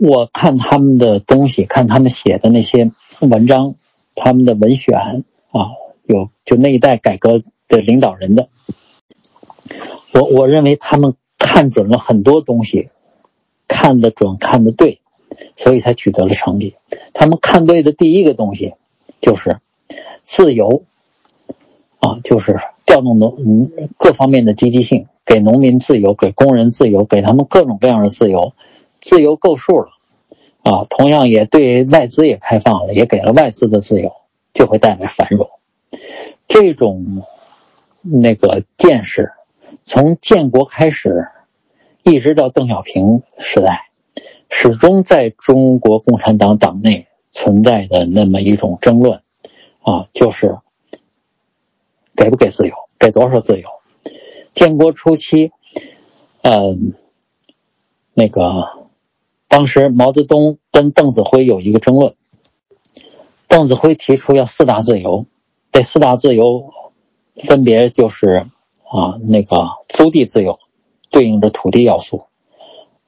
[0.00, 3.74] 我看他们的东西，看他们写的那些文章，
[4.14, 5.72] 他们的文选啊，
[6.06, 8.48] 有就那一代改革的领导人的。
[10.12, 12.88] 我我认为他们看准了很多东西，
[13.68, 15.00] 看得准，看得对，
[15.56, 16.76] 所以才取得了成绩。
[17.12, 18.74] 他们看对的第一个东西，
[19.20, 19.60] 就是
[20.24, 20.84] 自由，
[22.00, 28.52] 啊，就是调动农各方面的积极性，给农民自由，给工人自由，给他们各种各样的自由，
[29.00, 29.88] 自由够数了，
[30.62, 34.12] 啊，同样也对外资也开放了，也给了外资的自由，
[34.52, 35.50] 就会带来繁荣。
[36.46, 37.24] 这种
[38.00, 39.32] 那个见识。
[39.84, 41.28] 从建国开始，
[42.02, 43.88] 一直到邓小平时代，
[44.50, 49.22] 始终在中国共产党党内存在的那么一种争论，
[49.80, 50.58] 啊，就是
[52.18, 53.68] 给不给自由，给多少自由？
[54.52, 55.52] 建国初期，
[56.42, 56.92] 嗯，
[58.12, 58.88] 那个
[59.46, 62.16] 当时毛泽东跟邓子恢有一个争论，
[63.46, 65.26] 邓子恢提出要四大自由，
[65.72, 66.74] 这四大自由
[67.36, 68.46] 分别就是。
[68.90, 70.60] 啊，那个租地自由
[71.10, 72.24] 对应着土地要素，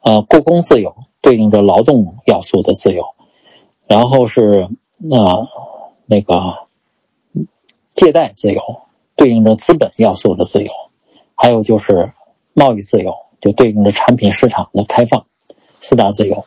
[0.03, 3.15] 呃，雇工自由对应着劳动要素的自由，
[3.87, 5.49] 然后是那
[6.05, 6.69] 那个
[7.95, 8.83] 借贷自由
[9.21, 10.73] 对应着资本要素的自由，
[11.35, 12.15] 还有就是
[12.55, 15.27] 贸易自由就对应着产品市场的开放，
[15.79, 16.47] 四大自由。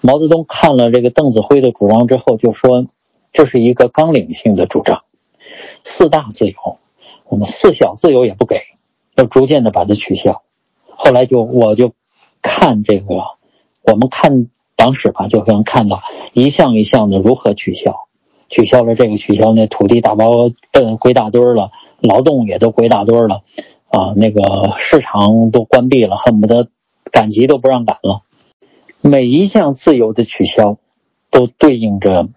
[0.00, 2.88] 毛泽东看了这个邓子恢的主张之后，就说
[3.32, 5.04] 这是一个纲领性的主张，
[5.84, 6.56] 四大自由。
[7.28, 8.60] 我们四小自由也不给，
[9.14, 10.42] 要逐渐的把它取消。
[10.88, 11.92] 后来就我就
[12.42, 13.14] 看这个，
[13.82, 16.00] 我们看党史吧，就能看到
[16.32, 18.08] 一项一项的如何取消，
[18.50, 21.70] 取消了这个，取消那土地大包奔归大堆儿了，
[22.00, 23.42] 劳动也都归大堆儿了，
[23.88, 26.68] 啊，那个市场都关闭了，恨不得
[27.10, 28.20] 赶集都不让赶了。
[29.00, 30.76] 每一项自由的取消，
[31.30, 32.28] 都对应着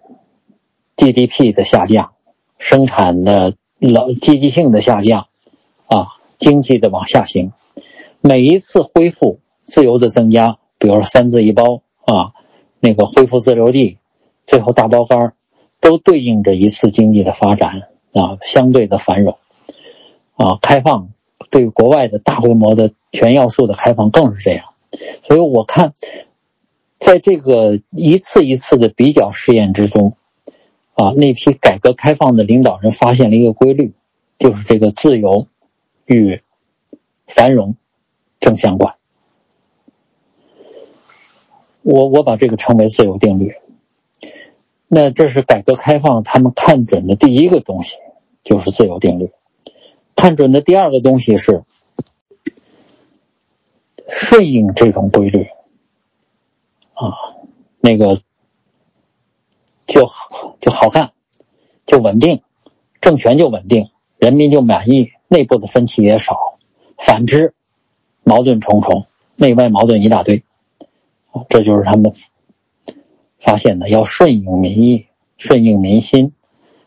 [0.96, 2.12] GDP 的下降，
[2.58, 3.54] 生产的。
[3.80, 5.26] 老积极性的下降，
[5.88, 6.06] 啊，
[6.38, 7.52] 经济的往下行，
[8.22, 12.32] 每一次恢复自由的增加，比如说三自一包啊，
[12.80, 13.98] 那个恢复自留地，
[14.46, 15.34] 最后大包干儿
[15.84, 17.82] 都对应着一次经济的发展
[18.14, 19.36] 啊，相对的繁荣，
[20.34, 21.10] 啊，开放
[21.50, 24.64] 对国外的大规模的全要素的开放更是这样，
[25.22, 25.92] 所以我看，
[26.98, 30.16] 在这个一次一次的比较试验之中。
[30.94, 33.94] 啊，那批改革开放的领导人发现了一个规律，
[34.38, 35.48] 就是这个自由
[36.06, 36.40] 与
[37.26, 37.74] 繁荣
[38.38, 38.94] 正相关。
[41.82, 43.56] 我我把这个称为自由定律。
[44.94, 47.96] 那这是改革开放他们看准的第一个东西，
[48.44, 49.32] 就是自由定律。
[50.14, 51.64] 看准的第二个东西是
[54.08, 55.48] 顺应这种规律。
[56.94, 57.12] 啊，
[57.80, 58.20] 那个。
[59.86, 60.08] 就
[60.60, 61.12] 就好看，
[61.84, 62.40] 就稳定，
[63.02, 66.58] 政权就稳定，人民就满意，内部的分歧也少。
[66.96, 67.52] 反之，
[68.22, 69.04] 矛盾重重，
[69.36, 70.42] 内外矛盾一大堆。
[71.50, 72.14] 这就是他们
[73.44, 76.32] 发现的，要顺应民意，顺应民心，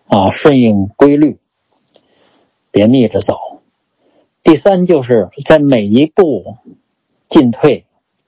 [0.07, 1.39] 啊，顺应规律，
[2.71, 3.37] 别逆着走。
[4.41, 6.57] 第三，就是在每一步
[7.29, 7.85] 进退、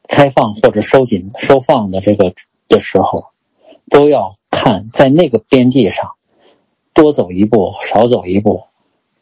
[0.08, 2.34] 开放或者收紧、收放的这个
[2.68, 3.30] 的时候，
[3.90, 4.36] 都要。
[4.52, 6.16] 看，在那个边际上，
[6.94, 8.64] 多走一步，少走一步，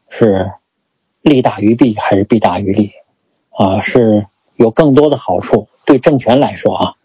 [0.10, 0.54] 是
[1.22, 2.94] 利大于弊还是弊大于利？
[3.50, 6.96] 啊，是有更多的好处对政权来说啊，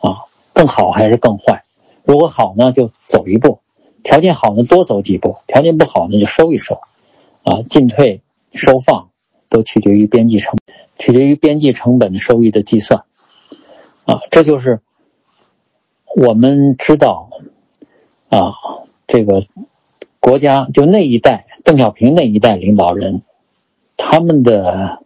[0.00, 1.64] 啊，更好还是更坏？
[2.04, 3.60] 如果好呢，就走一步；
[4.02, 6.80] 条件好呢，多走几步；条件不好呢，就收一收。
[7.44, 8.22] 啊，进退
[8.52, 9.10] 收放
[9.48, 10.58] 都取决于边际成，
[10.96, 13.04] 取决于边际成本收益的计算。
[14.04, 14.80] 啊，这就是
[16.14, 17.30] 我们知道。
[18.28, 18.54] 啊，
[19.06, 19.44] 这个
[20.18, 23.20] 国家就那一代，邓小平那一代领导人，
[23.98, 25.04] 他们的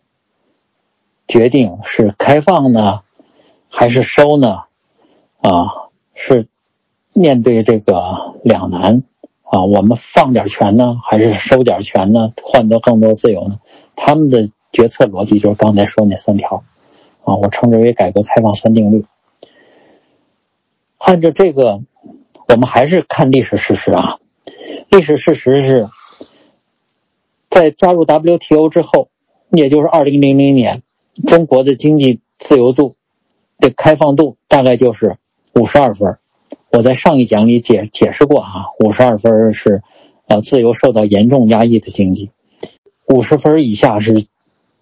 [1.27, 3.01] 决定是开放呢，
[3.69, 4.66] 还是收呢？
[5.49, 6.49] 啊，是
[7.15, 9.03] 面对这个两难
[9.43, 13.61] 啊，我们放点权呢，还是收点权呢，换得更多自由呢？
[13.95, 16.65] 他们的决策逻辑就是刚才说那三条
[17.25, 19.05] 啊，我称之为改革开放三定律。
[20.99, 21.83] 按照这个。
[22.49, 24.21] 我们还是看历史事实啊。
[24.89, 25.89] 历史事实是
[27.49, 29.09] 在加入 WTO 之后，
[29.51, 30.85] 也就是二零零零年，
[31.27, 32.95] 中国的经济自由度
[33.59, 35.17] 的开放度大概就是
[35.59, 36.19] 五十二分。
[36.71, 39.83] 我在上一讲里解解释过啊，五十二分是
[40.27, 42.31] 呃自由受到严重压抑的经济，
[43.09, 44.27] 五十分以下是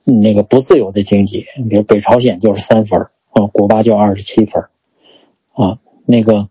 [0.05, 4.65] 那个不自由的经济，比如北朝鲜就是三分啊，古巴就二十七分
[5.53, 6.49] 啊，那个。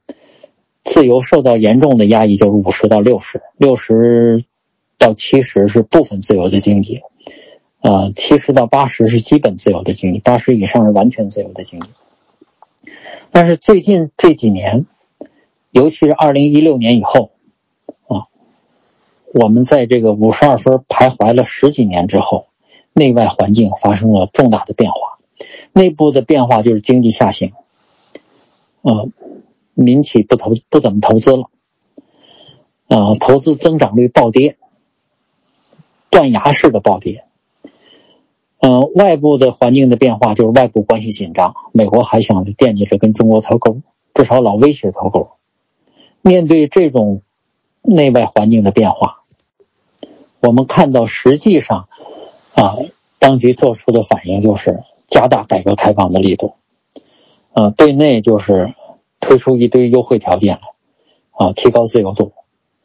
[0.85, 4.43] 自由受到严重的压抑，就是五十到六十，六十
[4.97, 7.03] 到七十是部分自由的经济，
[7.81, 11.89] 呃，七十到八十是基本自由的经济，八十以上是完全自由的经济。
[13.33, 14.85] 但是最近这几年，
[15.71, 17.31] 尤其是二零一六年以后，
[18.07, 18.27] 啊，
[19.33, 22.45] 我们在这个五十二分徘徊了十几年之后，
[22.93, 25.17] 内外环境发生了重大的变化，
[25.73, 27.53] 内部的变化就是经济下行，
[28.83, 29.09] 啊。
[29.75, 31.49] 民企不投不怎么投资了，
[32.87, 34.57] 啊，投资增长率暴跌，
[36.11, 37.22] 断崖式的暴跌。
[38.65, 43.81] 嗯，外部的环境的变化就是外部关系紧张，美国还想着惦记着跟中国脱钩，
[44.13, 45.31] 至少老威胁脱钩。
[46.21, 47.23] 面对这种
[47.81, 49.23] 内外环境的变化，
[50.39, 51.89] 我们看到实际上
[52.55, 52.77] 啊，
[53.19, 56.53] 当局做出的反应就是加大改革开放的力度，
[57.51, 58.73] 呃，对内就是。
[59.25, 62.33] 推出一堆优惠条件来，啊，提高自由度。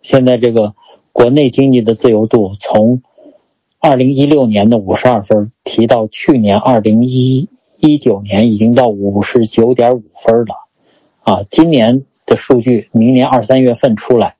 [0.02, 0.76] 现在这个
[1.10, 3.02] 国内经济的自由度从
[3.80, 7.48] 二零一六年的五十二分提到去年二零一
[7.78, 10.54] 一九年已经到五十九点五分了，
[11.22, 14.36] 啊，今年的数据明年二三月份出来，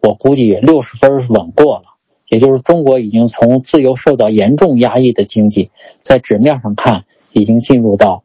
[0.00, 1.84] 我估计六十分稳过了。
[2.26, 8.22] 也就是中国已经从自由受到严重压抑的经济，在纸面上看已经进入到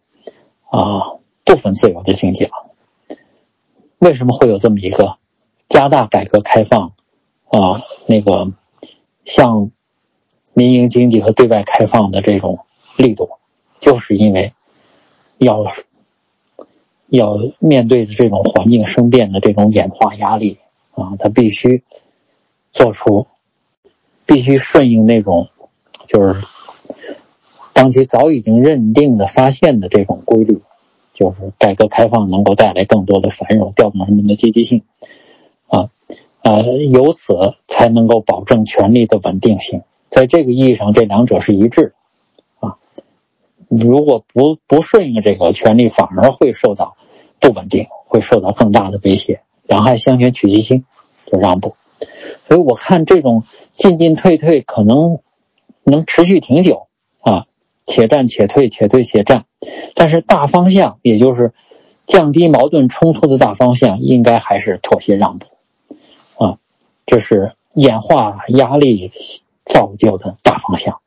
[0.70, 2.52] 啊部分自由的经济了。
[3.98, 5.18] 为什么会有这么一个
[5.68, 6.94] 加大改革开放
[7.50, 7.82] 啊？
[8.08, 8.52] 那个
[9.24, 9.72] 像
[10.56, 12.66] 民营经济和对外开放的这种
[12.98, 13.30] 力度，
[13.78, 14.54] 就是因为
[15.38, 15.68] 要
[17.10, 20.58] 要面对着这种环境生变的这种演化压力
[20.96, 21.84] 啊，它必须
[22.72, 23.28] 做出
[24.26, 25.50] 必须顺应那种
[26.08, 26.42] 就是
[27.74, 30.64] 当局早已经认定的发现的这种规律。
[31.18, 34.84] 就是改革开放能够带来更多的繁荣，调动人们的积极性，
[35.68, 35.90] 啊，
[36.42, 39.84] 呃，由此才能够保证权力的稳定性。
[40.16, 41.94] 在这个意义上，这两者是一致
[42.62, 42.78] 的，啊，
[43.68, 46.96] 如果不不顺应这个权力，反而会受到
[47.42, 49.42] 不稳定，会受到更大的威胁。
[49.64, 50.86] 两害相权取其轻，
[51.30, 51.76] 就让步。
[52.48, 53.44] 所以我看这种
[53.74, 55.20] 进进退退可能
[55.84, 56.88] 能持续挺久，
[57.20, 57.48] 啊。
[57.84, 59.44] 且战且退，且退且战，
[59.96, 61.54] 但是大方向，也就是
[62.06, 65.46] 降低矛盾冲突的大方向，应该还是妥协让步，
[66.44, 66.58] 啊，
[67.06, 69.12] 这是演化压力
[69.66, 71.02] 造就的大方向。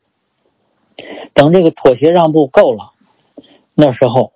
[1.32, 2.92] 等这个妥协让步够了，
[3.74, 4.32] 那时候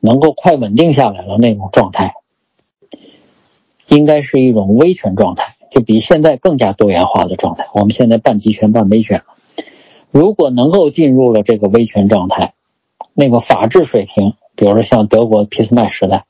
[0.00, 2.14] 能够快稳定下来了那种状态，
[3.88, 7.68] 应该是一种威权状态，就比现在更加多元化的状态。
[7.74, 9.22] 我们现在半集权半威权。
[10.10, 12.54] 如果能够进入了这个威权状态，
[13.12, 16.24] 那个法治水平，比如说像德国俾斯麦时代，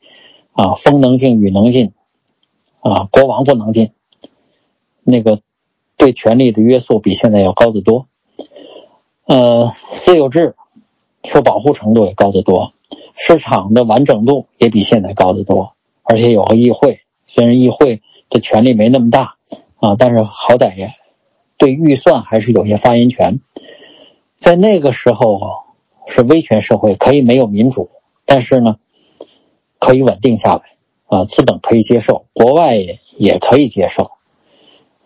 [0.52, 1.92] 啊，风能进，雨能进，
[2.80, 3.92] 啊，国王不能进，
[5.04, 5.42] 那个
[5.99, 8.07] 对权力的约束比现在要高得多。
[9.26, 10.55] 呃，私有制
[11.22, 12.72] 受保护程度也高得多，
[13.14, 19.34] 市场的完整度也比现在高得多，而且有个议会，虽然议会的权力没那么大，
[19.76, 20.94] 啊，但是好歹也
[21.59, 23.40] 对预算还是有些发言权。
[24.36, 25.40] 在那个时候
[26.07, 27.90] 是威权社会，可以没有民主，
[28.24, 28.76] 但是呢，
[29.78, 30.62] 可以稳定下来
[31.07, 32.76] 啊，资本可以接受，国外
[33.16, 34.12] 也可以接受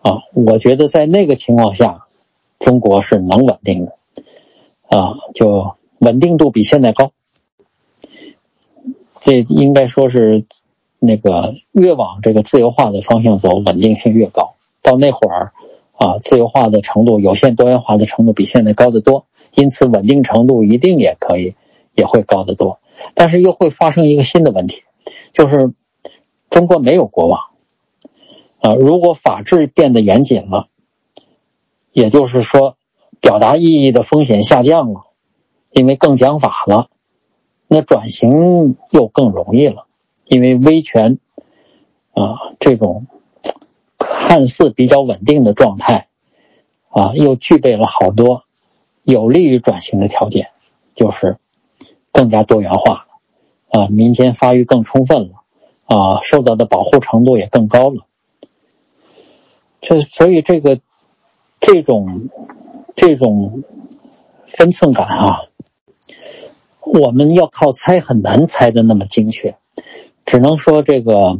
[0.03, 0.21] 啊。
[0.35, 2.05] 我觉得在那个情况下，
[2.59, 3.97] 中国是能稳定的
[4.87, 7.11] 啊，就稳定度比现在高。
[9.19, 10.45] 这应该说是
[10.99, 14.53] 那个越往这个自由化的方向走，稳定性越高。
[14.83, 15.53] 到那会儿。
[15.95, 21.53] 啊，自由化的程度、有限多元化的程度比现在高得多，因此稳定程度一定也可以
[21.95, 22.79] 也会高得多。
[23.13, 24.81] 但是又会发生一个新的问题，
[25.31, 25.71] 就是
[26.49, 27.39] 中国没有国王
[28.63, 28.73] 啊。
[28.73, 30.69] 如果法治变得严谨了，
[31.91, 32.77] 也就是说
[33.19, 35.01] 表达意义的风险下降了，
[35.71, 36.89] 因为更讲法了，
[37.67, 39.85] 那转型又更容易了，
[40.25, 41.19] 因为威权
[42.13, 43.05] 啊这种。
[44.05, 46.07] 看似比较稳定的状态，
[46.89, 48.43] 啊，又具备了好多
[49.03, 50.49] 有利于转型的条件，
[50.95, 51.37] 就是
[52.11, 53.05] 更加多元化
[53.69, 55.43] 了，啊，民间发育更充分了，
[55.85, 58.05] 啊，受到的保护程度也更高了。
[59.83, 60.79] 这所以这个
[61.59, 62.29] 这种
[62.95, 63.63] 这种
[64.47, 65.41] 分寸感啊，
[66.81, 69.57] 我们要靠猜很难猜的那么精确，
[70.25, 71.37] 只能说这个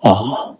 [0.00, 0.56] 啊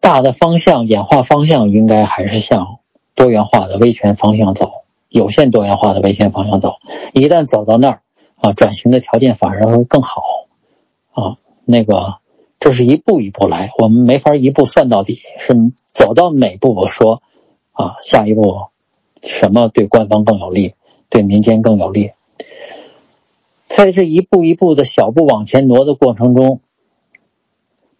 [0.00, 2.78] 大的方向演化方向应该还是向
[3.16, 6.76] 多元化的威权方向走，有限多元化的威权方向走。
[7.12, 8.02] 一旦走到那儿
[8.36, 10.22] 啊，转型的条件反而会更好
[11.12, 11.36] 啊。
[11.64, 12.16] 那个
[12.62, 15.52] 这是一步一步来，我们没法一步算到底，是
[15.92, 17.20] 走到哪步我说
[17.72, 18.68] 啊，下一步
[19.20, 20.74] 什么对官方更有利，
[21.10, 22.12] 对民间更有利。
[23.66, 26.60] 在这一步一步的小步往前挪的过程中，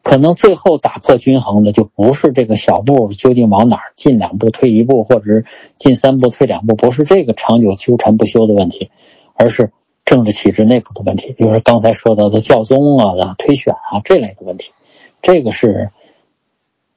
[0.05, 5.45] 可能最后打破均衡的就不是这个小步究竟往哪儿进两步退一步，或者是
[5.77, 8.93] 进三步退两步，不是这个长久纠缠不休的问题，
[9.35, 9.73] 而是
[10.05, 14.73] 政治体制内部的问题，比如说刚才说到的教宗啊、推选啊这类的问题，
[15.21, 15.91] 这个是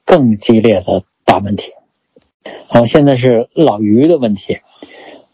[0.04, 1.72] 更激烈的大问题。
[2.68, 4.60] 好，现在是老于的问题，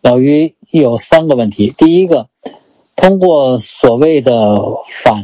[0.01, 2.27] 老于有三个问题，第一个。
[2.93, 5.23] 通过所谓的反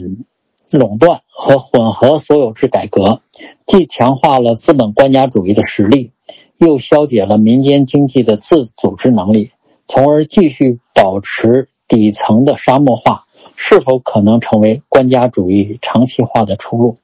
[0.71, 3.21] 垄断和混合所有制改革，
[3.67, 6.11] 既强化了资本官家主义的实力，
[6.57, 9.51] 又消解了民间经济的自组织能力，
[9.85, 13.25] 从而继续保持底层的沙漠化，
[13.55, 16.97] 是否可能成为官家主义长期化的出路？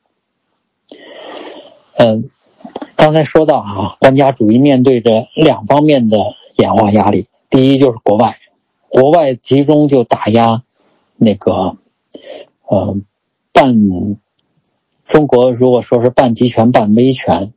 [1.96, 2.30] 嗯，
[2.96, 8.38] 刚才说到啊，官家主义面对着两方面的演化压力，第一就是国外。
[8.90, 10.64] 国外集中就打压
[11.16, 11.78] 那个，
[12.68, 12.96] 呃，
[13.52, 13.76] 半
[15.06, 17.54] 中国如果说是半集权半威权，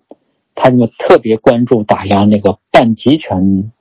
[0.54, 3.72] 他就特别关注打压那个半集权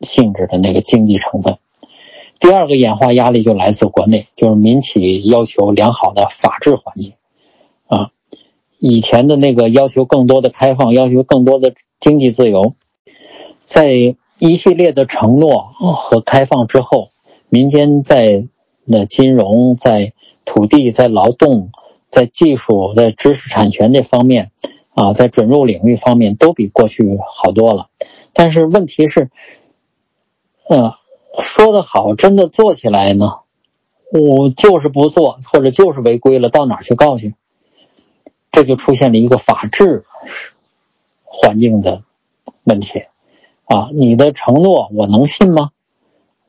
[0.00, 1.58] 性质的那个经济成分。
[2.42, 7.14] 第二个演化压力就来自国内，就是民企要求良好的法治环境，
[7.86, 8.10] 啊，
[8.78, 12.74] 以前的那个要求更多的开放，要求更多的经济自由，
[13.62, 14.16] 在。
[14.38, 17.10] 一系列的承诺和开放之后，
[17.48, 18.48] 民间在
[18.84, 20.14] 那金融、在
[20.44, 21.70] 土地、在劳动、
[22.08, 24.50] 在技术、在知识产权这方面，
[24.94, 27.86] 啊，在准入领域方面都比过去好多了。
[28.32, 29.30] 但是问题是，
[30.68, 30.94] 呃，
[31.40, 33.40] 说的好，真的做起来呢，
[34.12, 37.34] 我就是不做，或者就是违规了，到哪去告去？
[38.50, 40.04] 这就出现了一个法治
[41.24, 42.02] 环境的
[42.64, 43.04] 问题。
[43.64, 45.70] 啊，你的承诺我能信吗？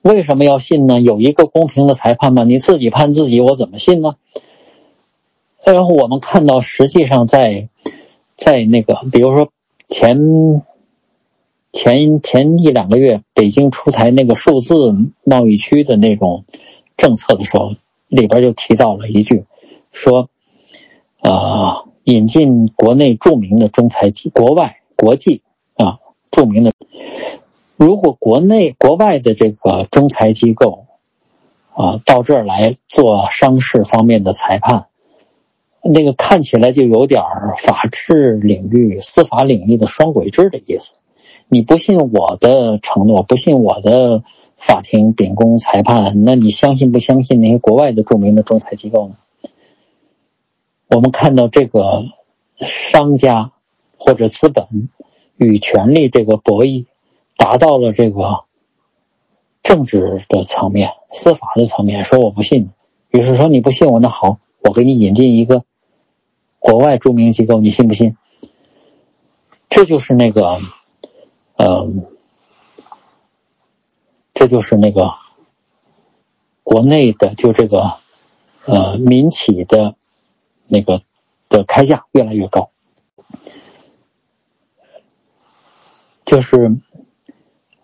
[0.02, 1.00] 为什么要信呢？
[1.00, 2.44] 有一个公平的裁判吗？
[2.44, 4.16] 你自己判自己，我怎么信呢？
[5.64, 7.70] 然后我们看到，实际上在
[8.36, 9.50] 在那个，比如说
[9.88, 10.18] 前
[11.74, 14.93] 前前一两个月，北京出台那个数字
[15.24, 16.45] 贸易区的那种
[16.95, 17.74] 政策的时候，
[18.07, 19.45] 里边就提到了一句，
[19.91, 20.30] 说
[21.21, 25.41] 啊，引进国内著名的中裁机，国外国际
[25.74, 25.97] 啊
[26.30, 26.71] 著名的。
[27.76, 30.86] 如果国内、国外的这个仲裁机构，
[31.76, 34.86] 啊，到这儿来做商事方面的裁判，
[35.84, 37.24] 那个看起来就有点
[37.57, 40.97] 法治领域、司法领域的双轨制的意思。
[41.48, 44.24] 你不信我的承诺，不信我的
[44.58, 49.16] 法庭秉公裁判，那你相信不相信那些国外的著名的仲裁机构呢？
[50.88, 52.06] 我们看到这个
[52.58, 53.52] 商家
[53.98, 54.89] 或者资本
[55.38, 56.86] 与权力这个博弈。
[57.36, 58.46] 达到了这个
[59.64, 62.70] 政治的层面、司法的层面，说我不信，
[63.10, 65.64] 于是说你不信我，那好，我给你引进一个
[66.60, 68.16] 国外著名机构，你信不信？
[69.68, 70.60] 这就是那个，
[71.58, 72.06] 嗯，
[74.34, 75.14] 这就是那个
[76.64, 77.93] 国内的，就这个
[78.66, 79.95] 呃民企的
[80.68, 81.01] 那个
[81.49, 82.70] 的开价越来越高，
[86.26, 86.78] 就是。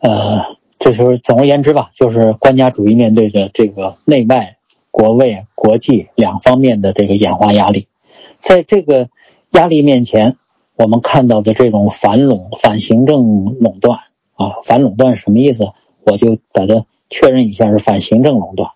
[0.01, 4.55] 呃，这是总而言之吧，就是官家主义面对着这个内外、
[4.91, 7.89] 国外、国际两方面的这个演化压力，
[8.37, 9.09] 在这个
[9.51, 10.37] 压力面前，
[10.79, 13.99] 我们看到的这种反垄、反行政垄断
[14.35, 15.73] 啊，反垄断什么意思？
[16.05, 18.71] 我就把它确认一下，是反行政垄断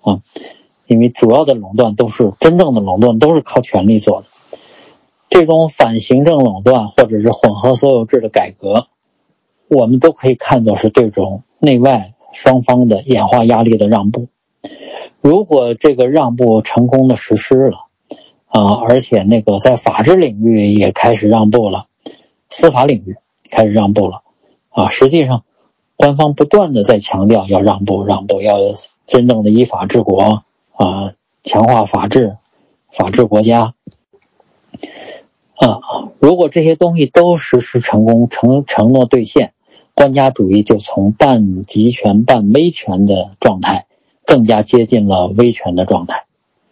[0.00, 0.22] 啊，
[0.86, 4.26] 因为主要的垄断都是真正的垄断，都是靠权力做的。
[5.28, 8.86] 这种反行政垄断或者是混合所有制的改革。
[9.68, 14.28] 我们都可以看作是这种内外双方的演化压力的让步。
[15.20, 17.80] 如果这个让步成功的实施了，
[18.54, 21.86] 啊，而且那个在法治领域也开始让步了，
[22.48, 23.16] 司法领域
[23.50, 24.22] 开始让步了，
[24.68, 25.42] 啊，实际上
[25.96, 28.58] 官方不断的在强调要让步，让步，要
[29.06, 30.44] 真正的依法治国，
[30.76, 32.36] 啊，强化法治，
[32.92, 33.74] 法治国家。
[35.56, 35.80] 啊，
[36.20, 39.52] 如果这些东西都实施成功，承承诺兑现，
[39.94, 43.86] 官家主义就从半集权半威权的状态，
[44.24, 46.26] 更加接近了威权的状态。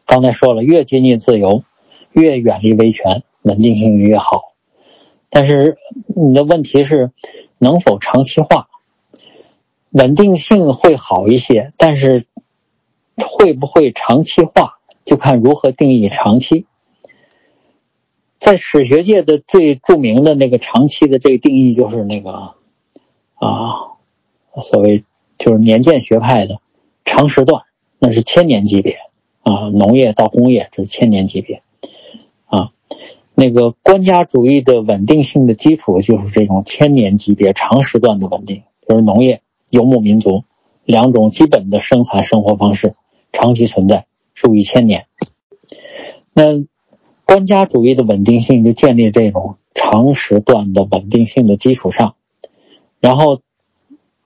[0.06, 1.64] 刚才说了，越接近自由，
[2.12, 4.54] 越远离威权，稳定性越好。
[5.30, 7.10] 但是你的问题是，
[7.58, 8.68] 能否长期化？
[9.90, 12.26] 稳定性会好一些，但是
[13.16, 16.66] 会不会长期化，就看如何定义长期。
[18.38, 22.54] 在史学界的最著名的那个长期的这个定义，就是那个
[23.34, 23.92] 啊，
[24.60, 25.04] 所谓
[25.38, 26.60] 就是年鉴学派的
[27.04, 27.62] 长时段，
[27.98, 28.98] 那是千年级别
[29.42, 31.62] 啊，农业到工业这是千年级别，
[33.34, 40.44] 那个官家主义的稳定性的基础就是这种千年级别长时段的稳定，就是农业、游牧民族
[40.84, 42.94] 两种基本的生产生活方式
[43.32, 45.06] 长期存在数以千年，
[46.32, 46.64] 那。
[47.24, 52.16] 官家主义的稳定性就建立这种长时段的稳定性的基础上，
[53.00, 53.40] 然后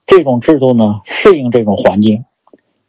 [0.05, 2.25] 这种制度呢适应这种环境，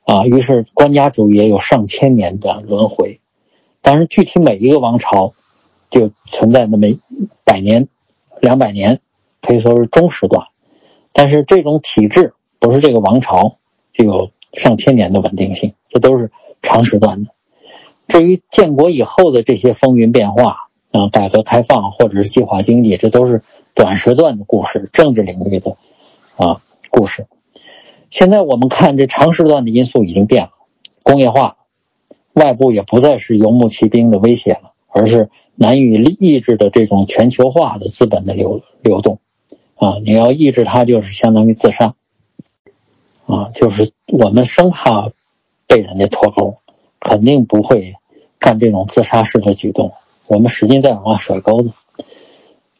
[0.02, 3.20] 啊，于是官家主义也有上千年的轮回。
[3.80, 5.34] 当然，具体每一个王朝
[5.90, 6.86] 就存在那么
[7.44, 7.88] 百年、
[8.40, 9.00] 两百年，
[9.42, 10.46] 可以说是中时段。
[11.12, 13.56] 但是这种体制不是这个王朝
[13.92, 16.30] 具有上千年的稳定性，这都是
[16.62, 17.30] 长时段的。
[18.06, 23.42] 至于建国以后的这些风云变化啊，改革开放或者是计划经济，这都是
[23.74, 25.76] 短时段的故事，政治领域的
[26.36, 27.26] 啊故事。
[28.10, 30.50] 现在我们看这长时段的因素已经变了，
[31.02, 31.58] 工业化，
[32.32, 35.84] 外部也不再是游牧骑兵的威胁了，而是难以
[36.18, 39.20] 抑制的这种全球化的资本的流流动
[39.76, 41.94] 啊，你要抑制它，就是相当于自杀
[43.26, 45.10] 啊，就是我们生怕
[45.66, 46.56] 被人家脱钩。
[47.00, 47.94] 肯定不会
[48.40, 49.92] 干这种自杀式的举动，
[50.26, 51.70] 我们使劲在往外甩钩子，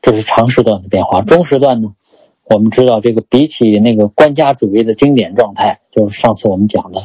[0.03, 1.23] 这是长时段的变化。
[1.23, 1.95] 中时段呢，
[2.43, 7.05] 我们知道这个比起那个官家主义的经典状态，就是上次我们讲的，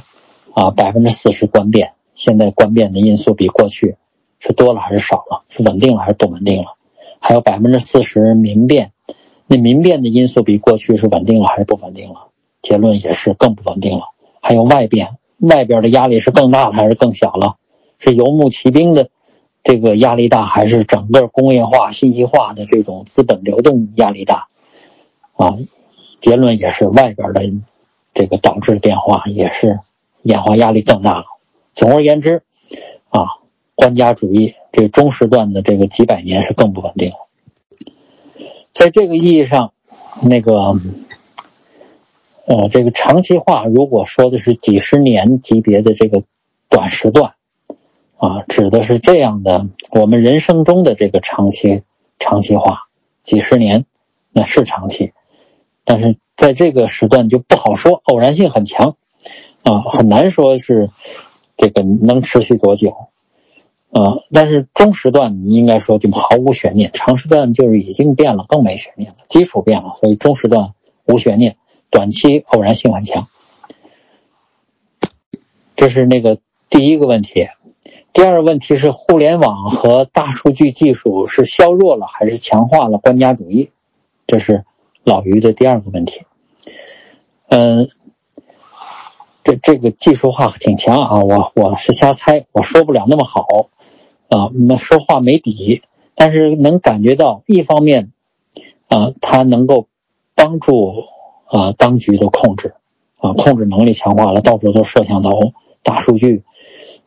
[0.55, 3.95] 啊，百分之四十官变，现在官变的因素比过去
[4.46, 5.44] 是多了还是少了？
[5.48, 6.76] 是稳定了还是不稳定了？
[7.20, 8.91] 还有百分之四十民变，
[9.48, 12.28] 那民变的因素比过去是稳定了还是不稳定了？
[12.62, 14.10] 结论也是更不稳定了。
[14.41, 15.18] 还有外变。
[15.39, 17.56] 外边的压力是更大了还是更小了？
[18.00, 19.10] 是游牧骑兵的
[19.62, 24.48] 这个压力大，还是整个工业化、信息化的这种资本流动压力大？
[25.36, 25.58] 啊，
[26.22, 27.41] 结论也是外边的
[28.14, 29.80] 这个导致变化也是
[30.22, 31.26] 演化压力更大了。
[31.74, 32.44] 总而言之，
[33.10, 33.26] 啊，
[33.84, 37.17] 官家主义这中时段的这个几百年是更不稳定了。
[38.71, 39.73] 在这个意义上，
[40.21, 40.79] 那个。
[42.45, 46.23] 呃，这个长期化，如果说的是几十年级别的这个
[46.67, 47.36] 短时段，
[48.17, 51.84] 啊，指的是这样的，我们人生中的这个长期
[52.19, 52.89] 长期化，
[53.21, 53.86] 几十年，
[54.34, 55.13] 那是长期，
[55.86, 58.97] 但是在这个时段就不好说，偶然性很强，
[59.63, 60.89] 啊，很难说是
[61.55, 63.07] 这个能持续多久，
[63.94, 70.74] 呃，但是中时段你应该说就毫无悬念，长时段就是已经变了，更没悬念了，基础变了，所以中时段
[71.06, 71.58] 无悬念。
[71.91, 73.28] 短期偶然性很强，
[75.76, 76.39] 这是那个
[76.70, 77.50] 第一个问题。
[78.14, 83.70] 第二个问题是，互联网和大数据技术是削弱了还是强化了官家主义？
[84.26, 84.66] 这是
[85.04, 86.24] 老于的第二个问题。
[87.48, 87.89] 嗯，
[89.44, 93.46] 这这个技术化挺强啊，我我是瞎猜，我说不了那么好
[94.30, 95.82] 啊，那说话没底，
[96.16, 98.12] 但是能感觉到，一方面
[98.88, 99.88] 啊，它能够
[100.36, 101.06] 帮助。
[101.46, 102.74] 啊，当局的控制，
[103.20, 106.41] 啊，控制能力强化了，到处都摄像头、大数据，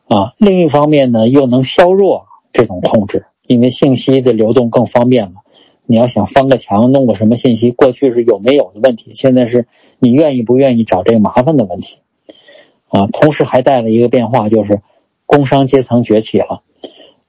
[0.07, 5.41] 啊，另一方面呢，又能削弱这种控制，因为信息的流动更方便了。
[5.85, 9.67] 你要想翻个墙、弄个什么信息，过去是有没有的问题，现在是
[9.99, 11.97] 你愿意不愿意找这个麻烦的问题，
[12.89, 14.81] 啊，同时还带了一个变化，就是
[15.25, 16.61] 工商阶层崛起了，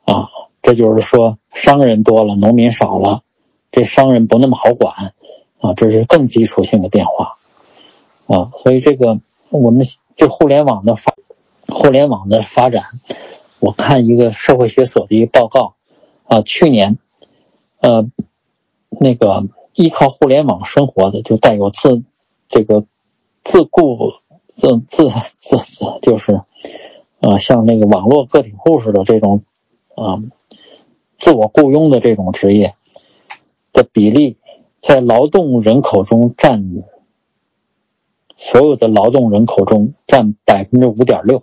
[0.04, 0.28] 啊，
[0.62, 3.22] 这就是说商人多了，农民少了，
[3.70, 5.14] 这商人不那么好管。
[5.60, 7.34] 啊，这是更基础性的变化，
[8.28, 9.18] 啊，所以这个
[9.50, 9.84] 我们
[10.14, 11.16] 这互联网的发，
[11.66, 12.84] 互联网的发展，
[13.58, 15.74] 我看一个社会学所的一个报告，
[16.28, 16.98] 啊，去年，
[17.80, 18.08] 呃，
[18.88, 22.04] 那个依靠互联网生活的，就带有自
[22.48, 22.84] 这个
[23.42, 24.12] 自雇
[24.48, 26.40] 自自自自，就是，
[27.20, 29.44] 呃，像那个网络个体户似的这种，
[29.94, 30.18] 啊，
[31.14, 32.74] 自我雇佣的这种职业
[33.72, 34.36] 的比例。
[34.80, 36.84] 在劳动人口中占
[38.32, 41.42] 所有的劳动人口中占百分之五点六，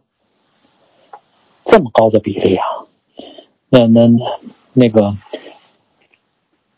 [1.65, 2.65] 这么高的比例啊！
[3.67, 4.09] 那那
[4.71, 5.15] 那个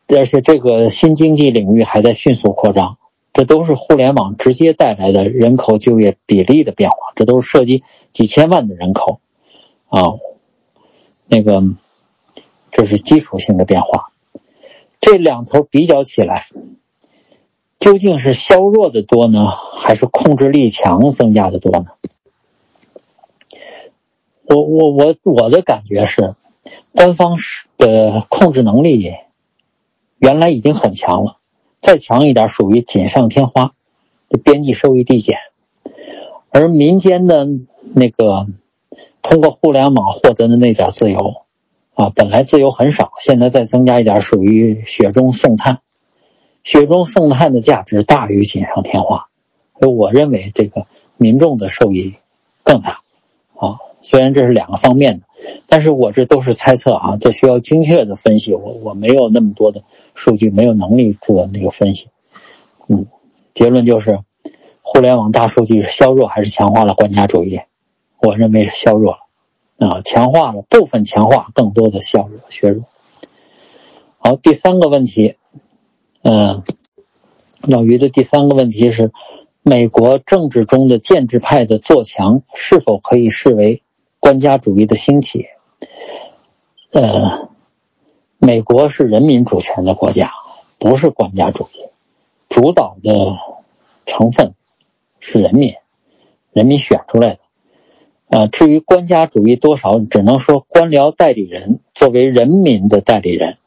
[0.08, 2.98] 而且这个新经济领域还在迅速扩张，
[3.38, 9.20] 这都是互联网直接带来的人口就业比例的变化，这都是涉及几千万的人口
[9.90, 10.18] 啊，
[11.28, 11.62] 那个
[12.72, 14.08] 这是基础性的变化。
[15.00, 16.48] 这两头比较起来，
[17.78, 21.92] 究竟是削弱的多呢，还是控制力强增加的多呢？
[24.46, 26.34] 我我我我的感觉是，
[26.92, 29.14] 官方是的控制能力
[30.18, 31.38] 原来已经很强了，
[31.82, 33.74] 再强一点属于锦上添花，
[34.44, 35.38] 边际收益递减。
[36.50, 37.48] 而民间的
[37.94, 38.48] 那个
[39.22, 41.44] 通过互联网获得的那点自由。
[41.94, 45.80] 啊，本来自由很少，现在再增加一点，属于雪中送炭。
[46.64, 49.30] 雪中送炭的价值大于锦上添花，
[49.80, 50.86] 所以我认为这个
[51.18, 52.14] 民众的受益
[52.64, 53.00] 更大。
[53.56, 55.26] 啊，虽然这是两个方面的，
[55.66, 58.54] 但是我这都是猜测啊，这需要精确的分析。
[58.54, 59.82] 我我没有那么多的
[60.18, 62.10] 数据，没有能力做那个分析。
[62.88, 63.06] 嗯，
[63.54, 64.20] 结论就是，
[64.82, 67.62] 互联网大数据是削弱还是强化了官家主义？
[68.20, 69.20] 我认为是削弱了。
[69.78, 72.86] 啊，强化了部分，强化更多的削弱削弱。
[74.18, 75.36] 好，第三个问题，
[76.24, 76.64] 嗯，
[77.62, 79.12] 老于的第三个问题是：
[79.62, 83.84] 美国政治中的建制派的做强是否可以视为
[84.20, 85.46] 官家主义的兴起？
[86.92, 87.47] 呃，
[88.40, 90.32] 美国是人民主权的国家，
[90.78, 91.90] 不是官家主义，
[92.50, 93.12] 主导的
[94.06, 94.54] 成分
[95.20, 95.74] 是人民，
[96.52, 97.40] 人民选出来的。
[98.30, 103.58] 啊，至于官家主义多少，只能说官僚代理人作为人民的代理人，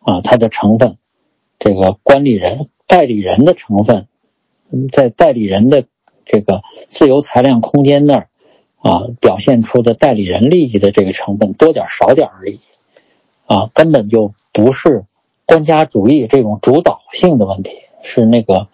[0.00, 0.98] 啊，他的成分，
[1.58, 4.06] 这个管理人、代理人的成分，
[4.92, 5.86] 在代理人的
[6.26, 8.28] 这个自由裁量空间那儿，
[8.76, 12.60] 啊，表现出的代理人利益的这个成分多点少点而已，
[13.50, 15.04] 啊，根本就不是
[15.44, 17.72] 官家主义这种主导性的问题，
[18.02, 18.68] 是那个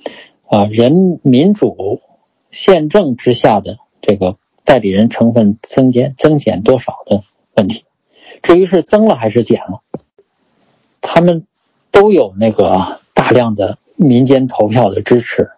[0.46, 2.02] 啊，人民主
[2.50, 4.36] 宪政之下的这个。
[4.66, 7.22] 代理人成分增减增减多少的
[7.54, 7.84] 问题，
[8.42, 9.82] 至于是增了还是减了，
[11.00, 11.46] 他们
[11.92, 15.50] 都有那个大量的民间投票的支持，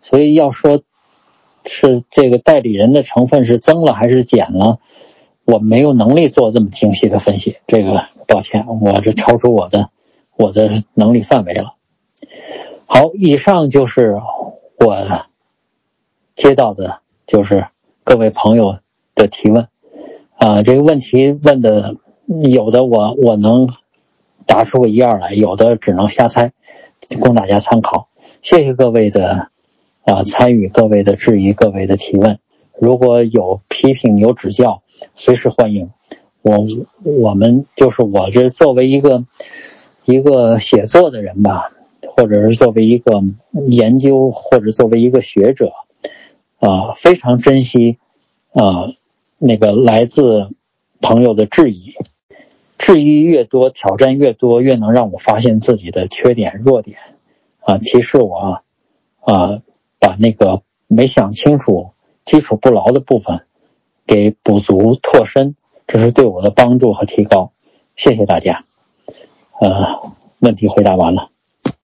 [0.00, 0.80] 所以要说
[1.66, 4.78] 是这个代理人的成分是增了还是减了，
[5.44, 9.90] 我没有能力做这么精细的分析，这个抱歉，我这超出我的
[10.36, 11.74] 我的能力范围了。
[12.86, 14.20] 好，以上就是
[14.78, 15.26] 我
[16.34, 17.66] 接到的，就是。
[18.06, 18.80] 各位朋友
[19.14, 19.68] 的提问，
[20.36, 21.96] 啊，这个问题问的
[22.52, 23.70] 有的我我能
[24.44, 26.52] 答出个一二来，有的只能瞎猜，
[27.18, 28.08] 供大家参考。
[28.42, 29.48] 谢谢各位的
[30.04, 32.38] 啊参与，各位的质疑，各位的提问。
[32.78, 34.82] 如果有批评有指教，
[35.16, 35.88] 随时欢迎。
[36.44, 36.64] 我
[37.02, 39.24] 我们就是我这作为一个
[40.04, 41.72] 一个写作的人吧，
[42.14, 43.22] 或者是作为一个
[43.66, 45.72] 研究，或者作为一个学者。
[46.60, 47.98] 啊，非常珍惜，
[48.52, 48.94] 啊，
[49.36, 50.48] 那个来自
[51.02, 51.92] 朋友的质疑，
[52.78, 56.96] 质疑越多，挑战越多，越能让我发现自己的缺点、弱点，
[57.60, 58.62] 啊，提示我，
[59.20, 59.60] 啊，
[59.98, 61.90] 把那个没想清楚、
[62.22, 63.42] 基础不牢的部分
[64.06, 65.56] 给补足、拓深，
[65.86, 67.52] 这是对我的帮助和提高。
[67.96, 68.64] 谢谢大家，
[69.60, 71.30] 呃，问题回答完了。